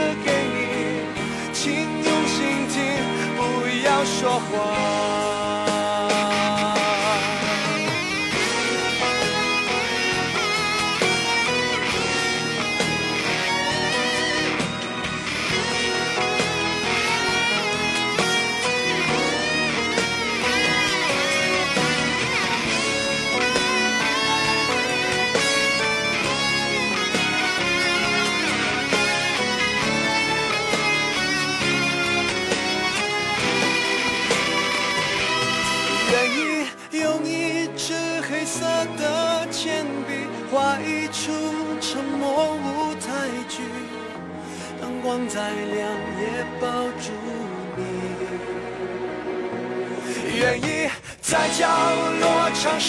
[4.04, 5.03] 说谎。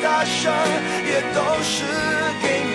[0.00, 0.52] 大声
[1.04, 1.84] 也都是
[2.40, 2.72] 给你。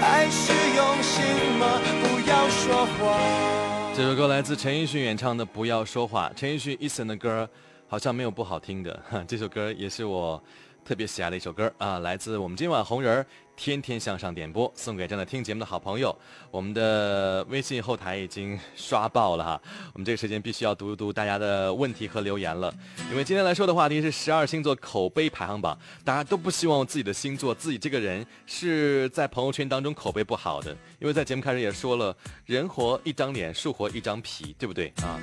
[0.00, 1.22] 爱是用心
[1.58, 1.80] 吗？
[2.02, 3.92] 不要说话。
[3.94, 6.30] 这首歌来自陈奕迅演唱的《不要说话》。
[6.38, 7.48] 陈奕迅 Eason 的歌
[7.88, 10.42] 好像没有不好听的，这首歌也是我
[10.84, 13.26] 特别喜爱的一首歌啊，来自我们今晚红人
[13.58, 16.16] 天天向上点播，送给正在听节目的好朋友。
[16.48, 19.60] 我们的微信后台已经刷爆了哈，
[19.92, 22.72] 我们这个时间必须要读一读大家的问题和留言了，
[23.10, 35.20] 因为今天来说的话题是十二星座口碑排行榜，大家都不希望自己的星座、自己这个人是在朋友圈当中口碑不好的，因为在节目开始也说了，人活一张脸，树活一张皮，对不对啊？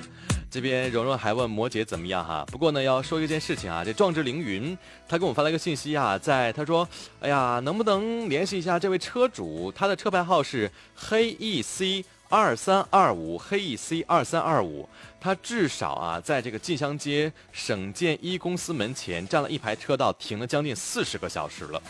[0.50, 2.46] 这边蓉蓉还问摩羯怎么样哈？
[2.50, 6.88] 不过呢，要说一件事情啊，这壮志凌云他给我发了一个信息啊，在他说，
[7.20, 9.70] 哎呀，能不能联系一下这位车主？
[9.76, 14.88] 他的车牌号是黑 E C 二三二五，黑 E C 二三二五。
[15.20, 21.84] 他至少啊，在这个晋香街省建一公司门前占了一排车道，停了将近四十个小时了。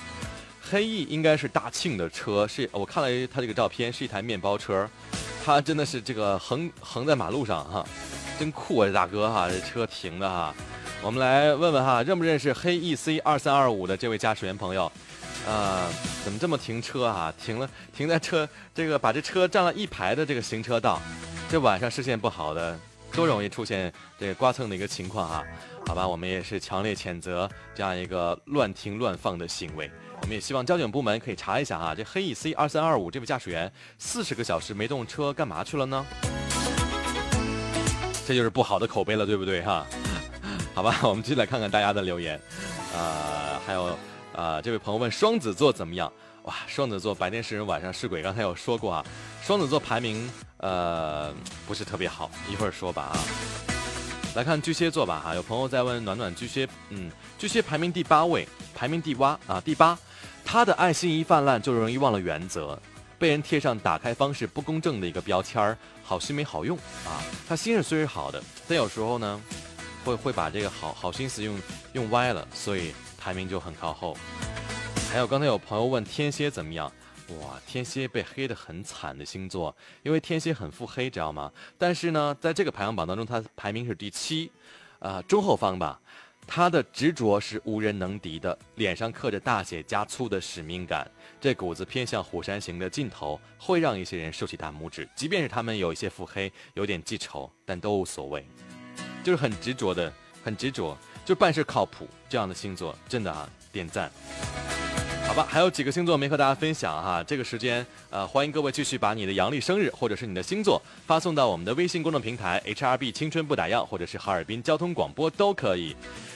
[0.68, 4.90] 黑 E 应该是大庆的车，是我看了他这个照片，是一台面包车，
[5.46, 7.86] 他真的是这个横横在马路上哈。
[8.40, 10.54] 真酷啊，这大哥哈，这车停的哈，
[11.02, 14.92] 我们来问问哈，认不认识黑 E C 二三二五的这位驾驶员朋友？
[15.48, 15.88] 啊，
[16.24, 17.32] 怎么这么停车啊？
[17.42, 21.00] 停了，停在车这个把这车占了一排的这个行车道，
[21.48, 22.78] 这晚上视线不好的，
[23.14, 25.44] 多容易出现这个刮蹭的一个情况啊。
[25.88, 29.90] 好吧，我们也是强烈谴责这样一个乱停乱放的行为。
[30.22, 36.06] 我们也希望交警部门可以查一下啊，这黑 E C 二三二五这位驾驶员四十个小时没动车干嘛去了呢？
[38.26, 39.86] 这就是不好的口碑了，对不对哈？
[40.74, 42.42] 好吧，我们继续来看看大家的留言。
[42.96, 43.98] 呃，还有
[44.36, 46.12] 啊，这位朋友问双子座怎么样？
[46.44, 48.24] 哇，双子座白天是人，晚上是鬼。
[48.24, 49.06] 刚才有说过啊，
[49.44, 51.32] 双子座排名呃
[51.68, 53.75] 不是特别好，一会儿说吧啊。
[54.36, 58.46] 来看巨蟹座吧哈，有朋友在问暖暖巨蟹，嗯，巨蟹排名第八位，
[58.76, 59.98] 排名第八啊第八，
[60.44, 62.78] 他的爱心一泛滥就容易忘了原则。
[63.18, 67.24] 被人贴上打开方式不公正的一个标签儿，好心没好用啊！
[67.48, 69.42] 他心是虽是好的，但有时候呢，
[70.04, 71.58] 会会把这个好好心思用
[71.94, 74.18] 用歪了，所以排名就很靠后。
[75.10, 76.92] 还有刚才有朋友问天蝎怎么样？
[77.30, 81.52] 哇，天蝎被黑的很惨的星座，因为天蝎很腹黑，知道吗？
[81.78, 84.52] 但是呢，在这个排行榜当中，它排名是第七，
[85.00, 86.00] 啊，中后方吧。
[86.48, 91.10] 他的执着是无人能敌的，脸上刻着大写加粗的使命感，
[91.42, 95.10] 这股子偏向虎山行的劲头，会让一些人竖起大拇指。
[95.16, 98.48] 即便是他们有一些腹黑，有点记仇，但都无所谓，
[99.24, 100.14] 就是很执着的，
[100.44, 100.96] 很执着，
[101.26, 102.08] 就办事靠谱。
[102.30, 104.12] 这样的星座，真的啊，点赞。
[105.36, 107.86] 好吧，还有几个星座没和大家分享哈，这个时间
[108.16, 115.94] 呃，欢迎各位继续把你的阳历生日或者是你的星座发送到我们的微信公众平台 HRB 青春不打烊，或者是哈尔滨交通广播都可以。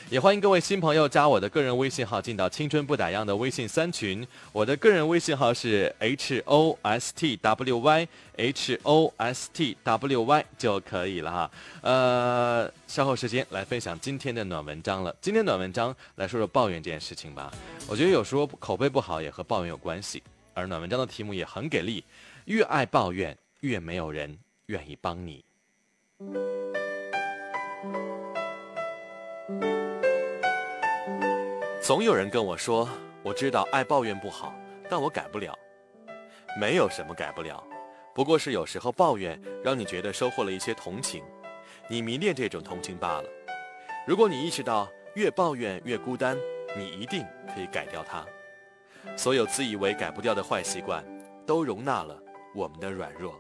[0.10, 4.28] 也欢迎各位新朋友加我的个人微信号，进到青春不打烊的微信三群。
[4.52, 11.52] 我的个人微信号是 H O S T W Y H O S T W Y 就可以了哈。
[11.80, 15.16] 呃，稍后时间来分享今天的暖文章了。
[15.22, 17.50] 今天暖文章来说说抱怨这件事情吧。
[17.88, 20.22] 我觉得有时候口碑不好也和抱怨有关系，
[20.60, 22.04] 而暖文章的题目也很给力，
[22.46, 25.44] 越爱抱怨越没有人愿意帮你。
[31.82, 32.88] 总有人跟我说，
[33.24, 34.54] 我知道爱抱怨不好，
[34.90, 35.58] 但我改不了。
[36.60, 37.64] 没有什么改不了，
[38.14, 41.24] 不过是有时候抱怨让你觉得收获了一些同情，
[41.88, 43.30] 你迷恋这种同情罢了。
[44.06, 46.38] 如果你意识到越抱怨越孤单，
[46.76, 48.26] 你一定可以改掉它。
[49.16, 51.04] 所有自以为改不掉的坏习惯，
[51.46, 52.18] 都容纳了
[52.56, 53.34] 我们的软弱。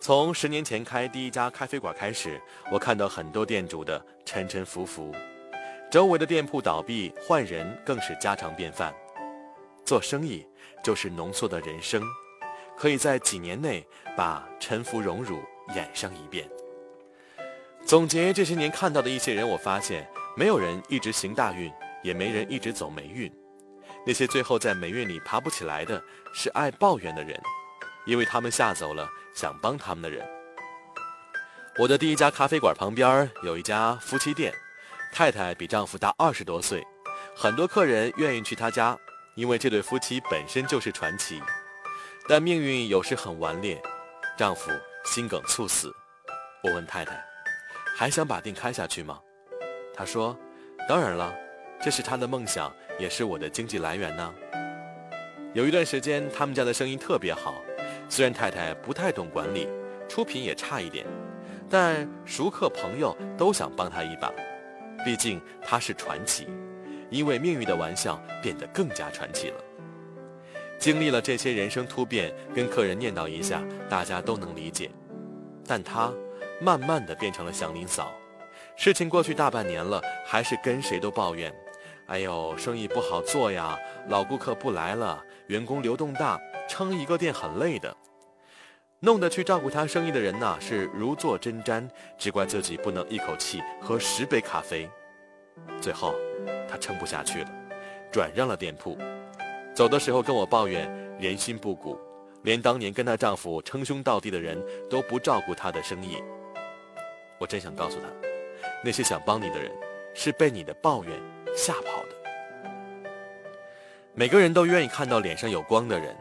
[0.00, 2.40] 从十年前开第一家咖啡馆开始，
[2.70, 5.14] 我看到很多店主的沉沉浮浮。
[5.90, 8.94] 周围的店铺倒闭换人更是家常便饭，
[9.84, 10.46] 做生意
[10.82, 12.02] 就是浓缩的人生，
[12.76, 13.86] 可以在几年内
[14.16, 15.40] 把沉浮荣辱
[15.74, 16.48] 演上一遍。
[17.84, 21.72] 总结这些年看到的一些人，我发现没有人一直行大运，
[22.02, 23.30] 也没人一直走霉运。
[24.10, 26.02] 那些最后在霉运里爬不起来的，
[26.34, 27.40] 是爱抱怨的人，
[28.04, 30.28] 因为他们吓走了想帮他们的人。
[31.78, 34.52] 我的第一家咖啡馆旁边有一家夫妻店。
[35.12, 36.84] 太太比丈夫大二十多岁，
[37.36, 38.98] 很多客人愿意去他家，
[39.36, 41.40] 因为这对夫妻本身就是传奇。
[42.28, 43.80] 但命运有时很顽劣，
[44.36, 44.72] 丈夫
[45.04, 45.94] 心梗猝死。
[46.64, 47.24] 我问太太，
[47.96, 49.20] 还想把店开下去吗？
[49.94, 50.36] 她说，
[50.88, 51.32] 当然了，
[51.80, 54.34] 这是他的梦想，也是我的经济来源呢。
[55.54, 57.54] 有一段时间，他们家的生意特别好，
[58.08, 59.66] 虽然太太不太懂管理，
[60.08, 61.06] 出品也差一点，
[61.68, 64.30] 但熟客朋友都想帮他一把，
[65.04, 66.46] 毕竟他是传奇。
[67.10, 69.56] 因为命运的玩笑，变得更加传奇了。
[70.78, 74.88] 经历了这些人生突变，跟客人念叨一下，大家都能理解。
[75.66, 76.12] 但他
[76.60, 78.12] 慢慢的变成了祥林嫂。
[78.76, 81.52] 事情过去大半年了，还是跟谁都抱怨
[82.10, 87.96] ：“哎呦，生意不好做呀，老顾客不来了，员工流动大，撑一个店很累的。”
[88.98, 91.88] 弄得去照顾他生意的人呐，是如坐针毡，
[92.18, 94.90] 只怪自己不能一口气喝十杯咖啡。
[95.80, 96.14] 最后。
[96.68, 97.50] 她撑不下去了，
[98.12, 98.96] 转让了店铺，
[99.74, 100.88] 走的时候跟我抱怨
[101.18, 101.98] 人心不古，
[102.44, 104.56] 连当年跟她丈夫称兄道弟的人
[104.88, 106.22] 都不照顾她的生意。
[107.38, 108.06] 我真想告诉她，
[108.84, 109.70] 那些想帮你的人，
[110.14, 111.12] 是被你的抱怨
[111.56, 113.10] 吓跑的。
[114.14, 116.16] 每个人都愿意看到脸上有光的人，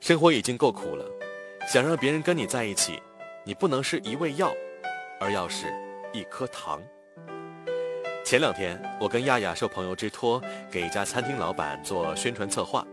[0.00, 1.04] 生活已经够苦了，
[1.68, 3.02] 想让别人跟你在一起，
[3.44, 4.52] 你不能是一味药，
[5.20, 5.66] 而要是
[6.12, 6.80] 一颗糖。
[8.24, 12.84] 前两天，我跟亚亚受朋友之托，给一家餐厅老板做宣传策划。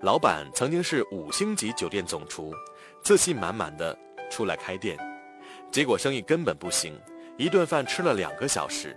[0.00, 2.52] 老板曾经是五星级酒店总厨，
[3.02, 3.96] 自信满满的
[4.30, 4.98] 出来开店，
[5.70, 6.98] 结果生意根本不行，
[7.36, 8.96] 一顿饭吃了两个小时。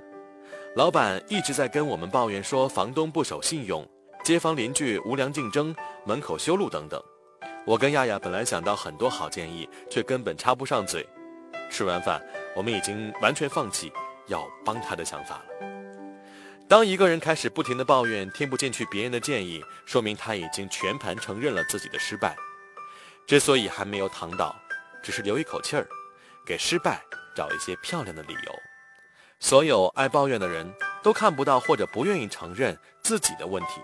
[0.76, 3.88] 老板一直在跟我们抱怨说房东不守信用，
[4.24, 7.02] 街坊邻居无良竞争，门口修路等等。
[7.66, 11.08] 我跟亚亚本来想到很多好建议，却根本插不上嘴。
[11.70, 12.22] 吃完饭，
[12.56, 13.92] 我们已经完全放弃。
[14.28, 15.44] 要帮他的想法了。
[16.68, 22.36] 当一个人开始不停的抱怨，听不进去别人的建议，说明他已经全盘承认了自己的失败。
[23.26, 24.54] 之所以还没有躺倒，
[25.02, 25.88] 只是留一口气儿，
[26.46, 27.02] 给失败
[27.34, 28.67] 找一些漂亮的理由。
[29.40, 30.68] 所有爱抱怨的人
[31.04, 33.82] 都看不到或者不愿意承认自己的问题，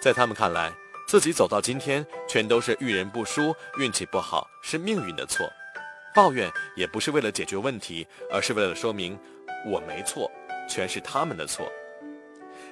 [0.00, 0.72] 在他们看来，
[1.06, 5.50] 自己走到今天全都是遇人不淑，运气不好，是命运的错。
[6.14, 9.18] 抱怨也不是为了解决问题，而是为了说明。
[9.66, 10.30] 我没错，
[10.68, 11.70] 全是他们的错。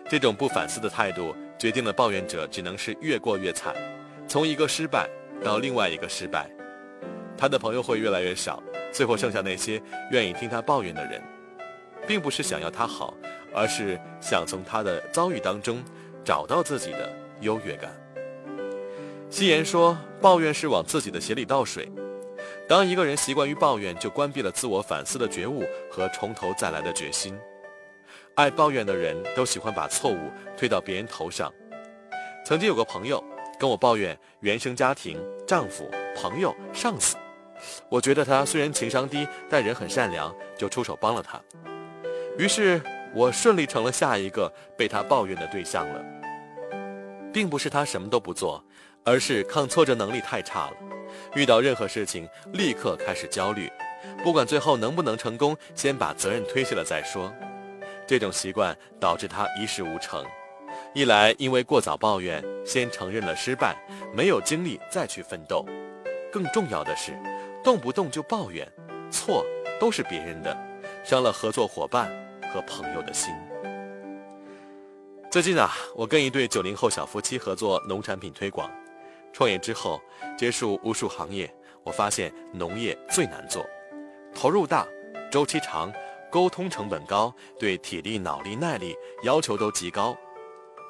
[0.08, 3.74] 这种不反思的态度，决定了抱怨者只能是越过越惨，
[4.26, 5.06] 从一个失败
[5.44, 6.48] 到另外一个失败。
[7.36, 11.22] 他的朋友会越来越少，最后剩下那些愿意听他抱怨的人，
[12.08, 13.14] 并不是想要他好，
[13.54, 15.84] 而是想从他的遭遇当中
[16.24, 17.90] 找到自己的优越感。
[19.28, 21.86] 戏言说，抱怨是往自己的鞋里倒水。
[22.66, 27.38] 当一个人习惯于抱怨，就关闭了自我反思的觉悟和从头再来的决心。
[28.34, 31.52] 爱抱怨的人都喜欢把错误推到别人头上。
[32.44, 33.22] 曾经有个朋友
[33.58, 37.16] 跟我抱怨原生家庭、丈夫、朋友、上司，
[37.90, 41.38] 我觉得他虽然情商低，但人很善良，就出手帮了他。
[42.38, 42.80] 于是
[43.12, 46.02] 我顺利成了下一个被他抱怨的对象了。
[47.32, 48.64] 并不是他什么都不做，
[49.04, 50.72] 而是抗挫折能力太差了。
[51.34, 53.70] 遇到任何事情，立刻开始焦虑，
[54.24, 57.32] 不管最后能不能成功，先把责任推卸了再说。
[58.06, 60.24] 这种习惯导致他一事无成。
[60.94, 63.76] 一来因为过早抱怨，先承认了失败，
[64.14, 65.64] 没有精力再去奋斗；
[66.32, 67.12] 更重要的是，
[67.62, 68.66] 动不动就抱怨，
[69.10, 69.44] 错
[69.78, 70.56] 都是别人的，
[71.04, 72.10] 伤了合作伙伴
[72.52, 73.34] 和朋友的心。
[75.30, 78.70] 最近啊，我跟一对九零后小夫妻合作农产品推广。
[79.32, 80.00] 创业之后，
[80.36, 83.64] 接触无数行业，我发现农业最难做，
[84.34, 84.86] 投入大，
[85.30, 85.92] 周期长，
[86.30, 90.16] 沟通成本高，对体力、脑力、耐力要求都极高。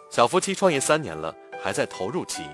[0.08, 2.44] 小夫妻创业三年了，还在投入期。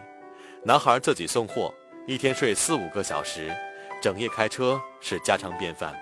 [0.65, 1.73] 男孩自己送货，
[2.07, 3.55] 一天睡四五个小时，
[4.01, 5.95] 整夜开车是家常便饭。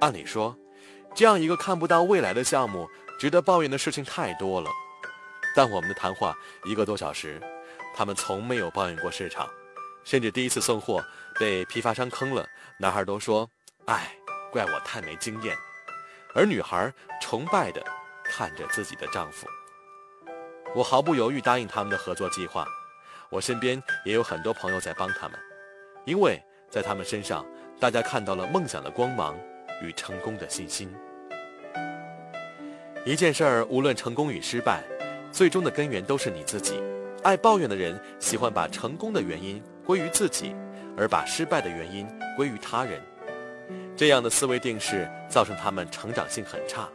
[0.00, 0.56] 按理说，
[1.14, 2.88] 这样一个看不到未来的项目，
[3.18, 4.68] 值得抱怨的事情太多了。
[5.54, 7.40] 但我们的谈话一个多小时。
[7.96, 9.48] 他们从没有抱怨过市场，
[10.02, 11.00] 甚至第一次送货
[11.38, 12.44] 被批发商坑了，
[12.76, 13.48] 男孩都说
[13.86, 14.12] ：“哎，
[14.50, 15.56] 怪我太没经验。”
[16.34, 16.92] 而女孩
[17.22, 17.80] 崇拜地
[18.24, 19.46] 看着自己的丈夫。
[20.74, 22.66] 我毫不犹豫答应他们的合作计划。
[23.30, 25.38] 我身边也有很多朋友在帮他们，
[26.04, 27.46] 因为在他们身上，
[27.78, 29.38] 大家看到了梦想的光芒
[29.82, 30.90] 与成功的信心。
[33.04, 34.82] 一件事儿，无论成功与失败，
[35.30, 36.80] 最终的根源都是你自己。
[37.22, 40.54] 爱抱怨的人喜欢把成功的原因归于自己，
[40.96, 42.06] 而把失败的原因
[42.36, 43.00] 归于他人。
[43.96, 46.88] 这样的思维定式造成他们成长性很差。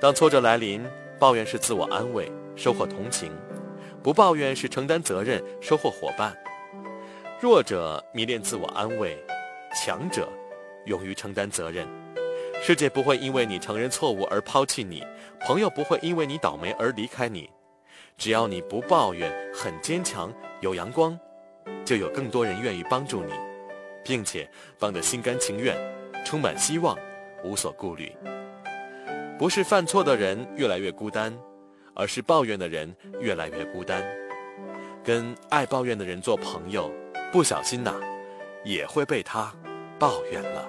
[0.00, 0.84] 当挫折来临，
[1.18, 3.30] 抱怨是自我安慰，收获同情；
[4.02, 6.36] 不抱怨是承担责任，收获伙伴。
[7.40, 9.18] 弱者迷恋自我安慰，
[9.74, 10.28] 强者
[10.88, 11.86] 勇于承担责任。
[12.60, 15.06] 世界不会因为你承认错误而抛弃你，
[15.46, 17.48] 朋友不会因为你倒霉而离开你。
[18.16, 21.16] 只要你不抱怨，很坚强，有阳光，
[21.84, 23.32] 就有更多人愿意帮助你，
[24.04, 25.76] 并且帮得心甘情愿，
[26.24, 26.98] 充满希望，
[27.44, 28.12] 无所顾虑。
[29.38, 31.32] 不是犯错的人越来越孤单，
[31.94, 34.04] 而是抱怨的人越来越孤单。
[35.04, 36.90] 跟爱抱怨的人做朋友，
[37.30, 37.94] 不小心呐，
[38.64, 39.54] 也会被他
[39.96, 40.68] 抱怨了。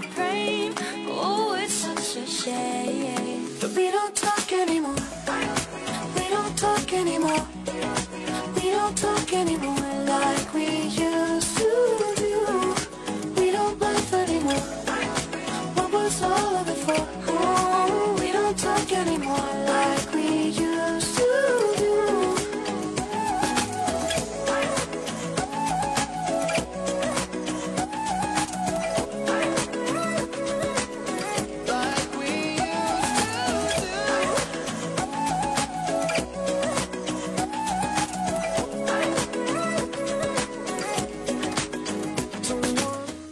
[0.00, 0.29] my.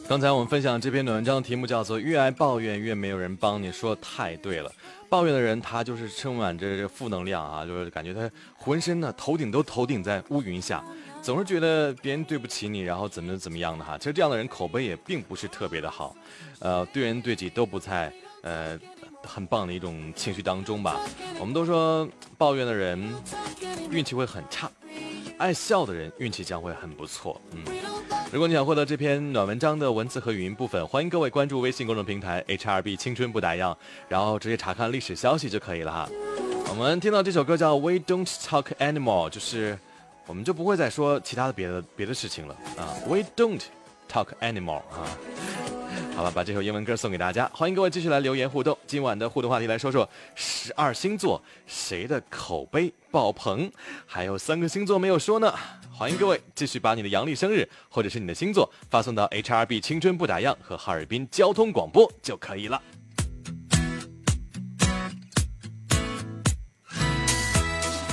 [0.09, 4.73] 刚才我们分享这篇文章的题目叫做“越爱抱怨越没有人帮你”，说的太对了。
[5.07, 10.83] 抱怨的人他就是充满着这负能量啊，就是感觉他浑身呢头顶都头顶在乌云下，
[11.21, 13.99] 总是觉得别人对不起你，然后怎么怎么样的哈。
[13.99, 16.17] 其实这样的人口碑也并不是特别的好，
[16.61, 18.81] 呃，对人对己都不在呃
[19.23, 20.99] 很棒的一种情绪当中吧。
[21.39, 22.99] 我们都说抱怨的人
[23.91, 24.71] 运气会很差，
[25.37, 27.39] 爱笑的人运气将会很不错。
[27.53, 27.63] 嗯。
[28.31, 33.75] 如果你想获得这篇暖文章的文字和语音部分，欢迎各位关注微信公众平台 HRB 青春不打烊，
[34.07, 36.07] 然后直接查看历史消息就可以了哈。
[36.69, 39.79] 我们听到这首歌叫《We Don't Talk Anymore》，就是
[40.27, 42.93] 我们就不会再说其他的别的别的事情了啊。
[43.07, 43.63] We don't
[44.13, 45.09] talk anymore 啊。
[46.15, 48.77] 好了，把这首英文歌送给大家，欢迎各位继续来留言互动。
[48.87, 53.71] 今晚的互动话题来说说十二星座谁的口碑爆棚，
[54.05, 55.55] 还有三个星座没有说呢。
[55.93, 62.83] 欢迎各位继续把你的阳历生日或者是你的星座发送到 HRB 青春不打烊和哈尔滨交通广播就可以了。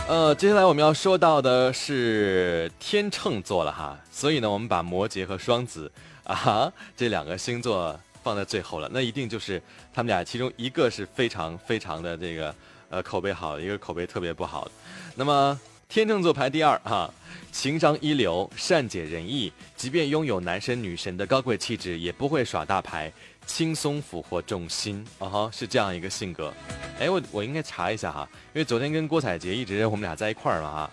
[0.07, 5.91] 呃，接下来我们要说到的是天秤座了哈，所以呢，我们把摩羯和双子
[6.33, 9.61] 啊这两个星座放在最后了，那一定就是
[9.93, 12.55] 他们俩其中一个是非常非常的这个
[12.89, 14.71] 呃口碑好，一个口碑特别不好的。
[15.15, 17.13] 那么天秤座排第二哈，
[17.51, 23.13] 情商一流，善解人意，即便拥有男神女神的高贵气质，也不会耍大牌，
[23.45, 25.05] 轻松俘获众心。
[25.19, 26.51] 哦哈，是这样一个性格。
[26.99, 30.91] 哎，我我应该查一下哈，因为昨天跟郭采洁一直我们俩在一块儿嘛哈。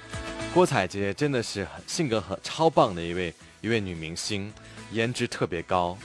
[0.53, 4.53] 郭采洁真的是性格很超棒的一位一位女明星，
[4.93, 5.97] 颜值特别高，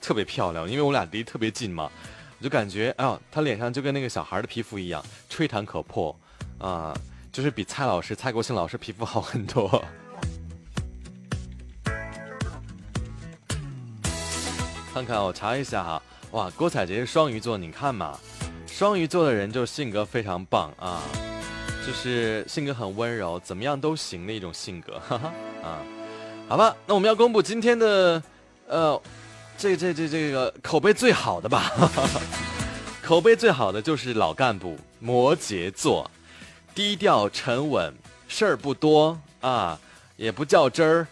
[0.00, 0.68] 特别漂亮。
[0.68, 1.90] 因为我俩离特别近嘛，
[2.38, 6.14] 我就感觉哎呦，她脸上就跟那个小孩的皮肤一样，吹弹可破。
[6.58, 6.94] 啊，
[7.32, 9.82] 就是比蔡老师、蔡国庆老师皮肤好很多。
[14.92, 16.02] 看看我查一下哈，
[16.32, 18.18] 哇，郭采洁是双鱼座，你看嘛，
[18.66, 21.00] 双鱼座的人就性格非常棒啊，
[21.86, 25.32] 就是性格很温柔，怎么样都行的一种性格，哈哈
[25.62, 25.78] 啊，
[26.50, 28.20] 好吧，那我们要公布今天的，
[28.66, 29.00] 呃，
[29.56, 31.70] 这这这这个口碑最好的吧，
[33.00, 36.10] 口碑最好的就是老干部摩羯座，
[36.74, 37.94] 低调沉稳，
[38.26, 39.78] 事儿不多啊，
[40.16, 41.06] 也不较真儿，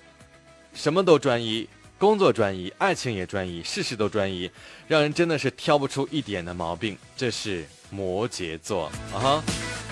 [0.74, 1.68] 什么都专一。
[1.98, 4.50] 工作专一，爱情也专一，事事都专一，
[4.88, 6.98] 让人真的是挑不出一点的毛病。
[7.16, 9.42] 这是摩羯座啊哈，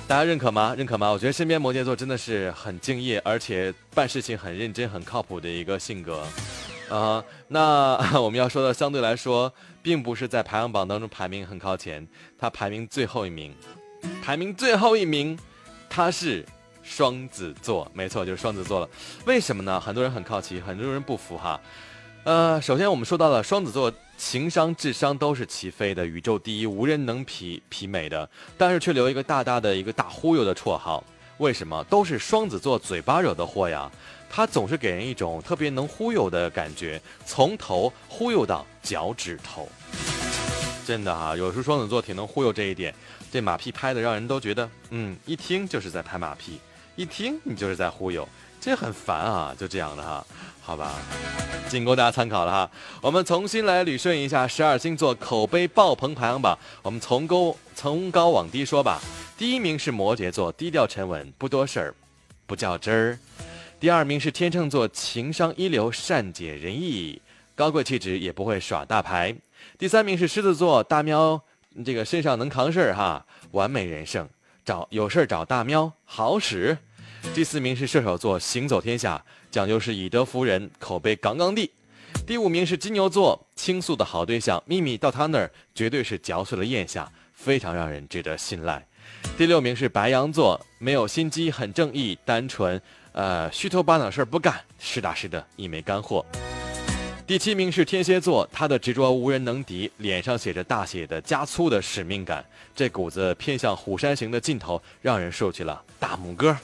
[0.09, 0.73] 大家认可吗？
[0.79, 1.11] 认可吗？
[1.11, 6.25] 我觉得身边摩羯座真的是很敬业，而且办事情很认真、很靠谱的一个性格
[6.89, 7.23] 啊。
[7.49, 9.53] 那 我们要说的相对来说，
[9.83, 12.07] 并不是在排行榜当中排名很靠前，
[12.39, 13.53] 他排名最后一名，
[14.23, 15.37] 排名最后一名，
[15.91, 16.47] 他是
[16.85, 18.89] 双子座，没错，就是双子座了。
[19.25, 19.81] 为什么呢？
[19.81, 21.61] 很多人很好奇，很多人不服哈。
[22.23, 31.05] 呃，首先我们说到了双子座，情商、智商都是齐飞的，宇宙第一，无人能匹媲美的，但是却留一个大大的一个大忽悠的绰号。
[31.39, 31.85] 为什么？
[31.85, 33.91] 都是双子座嘴巴惹的祸呀！
[34.31, 39.69] 他总是给人一种特别能忽悠的感觉，从头忽悠到脚趾头。
[40.87, 42.95] 真的哈，有时候双子座挺能忽悠这一点，
[43.31, 46.59] 这马屁拍的让人都觉得，嗯，一听就是在拍马屁，
[46.97, 48.27] 一听你就是在忽悠，
[48.59, 50.27] 这很烦啊，就这样的哈。
[50.63, 50.95] 好吧，
[51.69, 52.71] 仅供大家参考了哈。
[53.01, 56.59] 我们重新来捋顺一下十二星座口碑爆棚排行榜。
[56.83, 59.01] 我们从高从高往低说吧。
[59.39, 61.95] 第一名是摩羯座，低调沉稳，不多事儿，
[62.47, 63.19] 不较真儿。
[63.79, 67.21] 第二名是天秤座，情商一流，善解人意，
[67.55, 69.37] 高贵气质，也不会耍大牌。
[69.79, 71.41] 第三名是狮子座，大喵
[71.85, 74.29] 这个身上能扛事儿哈，完美人生，
[74.65, 76.77] 找有事儿找大喵，好使。
[77.35, 79.23] 第四名是射手座，行走天下。
[79.51, 81.71] 讲究是以德服人，口碑杠杠的。
[82.27, 88.87] 第五名是金牛座，倾诉的好对象，秘密到他那儿绝对是嚼碎了咽下，非常让人值得信赖。
[89.37, 92.81] 第六名是白羊座，没有心机，很正义，单纯，
[93.13, 96.25] 呃，虚头巴脑事儿不干，实打实的一枚干货。
[97.27, 106.57] 第七名是天蝎座，他的执着无人能敌，脸上写着大写的加粗的使命感，这股子偏向虎山行的劲头，让人竖起了大拇哥。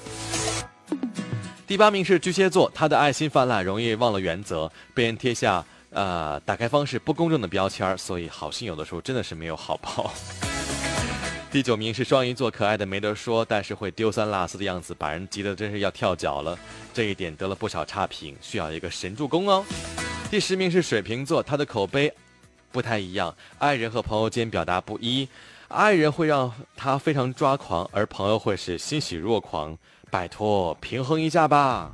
[1.67, 10.13] 第八名是巨蟹座，他的爱心泛滥，容易忘了原则，被人贴下呃打开方式不公正的标签所以好心有的时候真的是没有好报。
[11.51, 16.57] 第九名是双鱼座，可爱的没得说，但是会丢三落四的样子，把人急得真是要跳脚了，
[16.95, 19.65] 这一点得了不少差评，需要一个神助攻哦。
[20.33, 22.11] 第十名是水瓶座，他的口碑
[22.71, 25.29] 不太一样，爱人和朋友间表达不一，
[25.69, 29.77] 爱人会让他非常抓狂，而朋友会是欣喜若狂。
[30.11, 31.93] 拜托，平衡一下吧。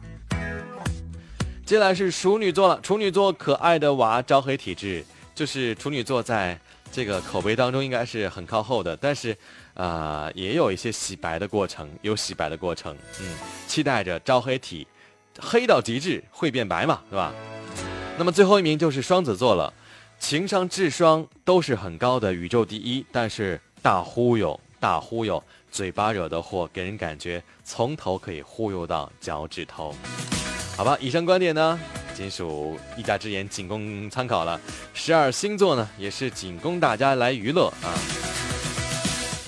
[1.66, 6.56] 接下来是处女座了，处女座可爱的娃，招黑体质，就是处女座在
[6.92, 9.36] 这个口碑当中应该是很靠后的，但是，
[9.74, 13.34] 啊，也有一些洗白的过程，有洗白的过程，嗯，
[13.66, 14.86] 期待着招黑体，
[15.40, 17.34] 黑到极致会变白嘛，是吧？
[18.18, 19.72] 那么最后一名就是双子座了，
[20.18, 25.42] 情商、智商都是很高的，宇宙第一，但是大忽悠，大忽悠。
[25.70, 29.94] 嘴巴惹的祸，给人感觉从头可以忽悠到脚趾头。
[30.76, 31.78] 好吧，以上观点呢，
[32.12, 34.60] 仅属一家之言，仅供参考了。
[34.94, 37.94] 十二星座呢，也是仅供大家来娱乐啊。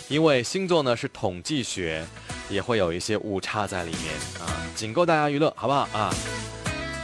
[0.08, 2.06] 因为星座呢是统计学，
[2.48, 4.46] 也会有一些误差在里面啊，
[4.76, 6.14] 仅供大家娱乐，好不好啊？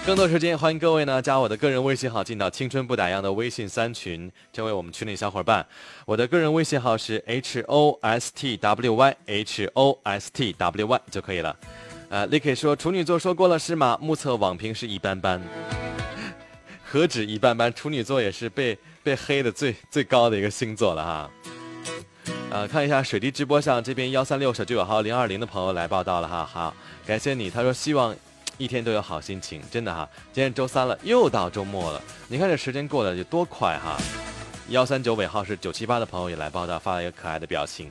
[0.07, 5.67] 更多时间，欢迎各位呢加我的个人微信号，进到青春不打烊的微信三群，成为我们群里小伙伴。
[6.05, 11.57] 我的个人微信号是 h o s t w y h o s t w y 就可以了。
[12.09, 13.99] 呃 l i k y 说处女座说过了是吗？
[14.01, 15.43] 目测网评是一般般，
[16.85, 17.75] 何止一般般？
[17.75, 21.31] 处女座也是被被黑的最最高的一个星座了哈。
[22.53, 26.73] 呃，看一下水滴直播上这边幺三六手九九号零二零的朋友来报道了哈，好，
[27.05, 27.51] 感谢你。
[27.51, 28.15] 他说希望。
[28.59, 30.09] 一天都有好心情，真的哈！
[30.33, 32.01] 今天周三了，又到周末了。
[32.29, 33.97] 你看这时间过得有多快哈！
[34.71, 37.91] 幺三九尾号是九七八的朋友也来报道，发了一个可爱的表情。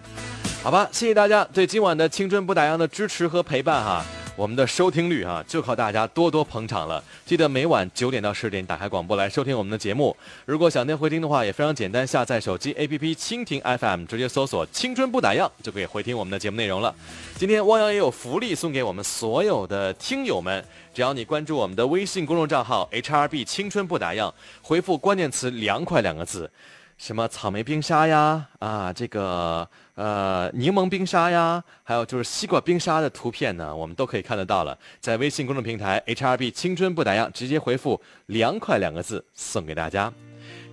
[0.63, 4.03] 好吧，谢谢大家对今晚的青春不打烊的支持和陪伴哈。
[4.37, 7.01] 我们的收听率啊，就靠大家多多捧场了。
[7.25, 10.15] 记得每晚九点到十点打开广播来收听我们的节目。
[10.45, 16.93] 如果想听回听的话，也非常简单，下载手机 APP 蜻蜓 FM，直接搜索“青春不打烊”就可以回听我们的节目内容了。
[17.37, 20.61] 今天汪洋也有福利送给我们所有的听友们，
[20.93, 24.29] 只要你关注我们的微信公众账号 HRB 青春不打烊，
[24.61, 26.51] 回复关键词“凉快”两个字。
[26.97, 34.77] 什么草莓冰沙呀，啊，这个呃柠檬冰沙呀，还有就是西瓜冰沙的图片呢，我们都可以看得到了。
[35.01, 40.11] 在微信公众平台 HRB 青春不打烊，直接回复“凉快”两个字送给大家。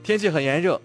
[0.03, 0.81] 天气很炎热，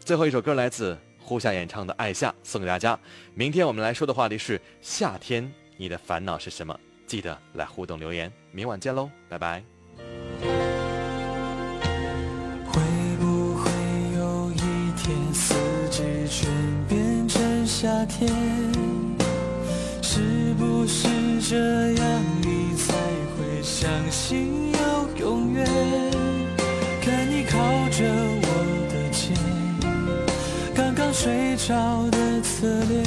[0.00, 2.98] 最后一首歌来自呼夏演唱的《爱夏》，送给大家。
[3.34, 6.78] 明天我们来说的话题是夏天，你的烦恼是什么？
[7.06, 8.32] 记得来互动留言。
[8.52, 9.77] 明晚见喽，拜拜。
[16.40, 16.48] 全
[16.88, 18.32] 变成夏天？
[20.00, 21.08] 是不是
[21.40, 21.56] 这
[21.94, 22.94] 样你才
[23.34, 24.78] 会相信有
[25.18, 25.66] 永远？
[27.02, 27.58] 看你靠
[27.90, 28.04] 着
[28.44, 28.46] 我
[28.88, 29.34] 的肩，
[30.76, 33.04] 刚刚睡着的侧脸，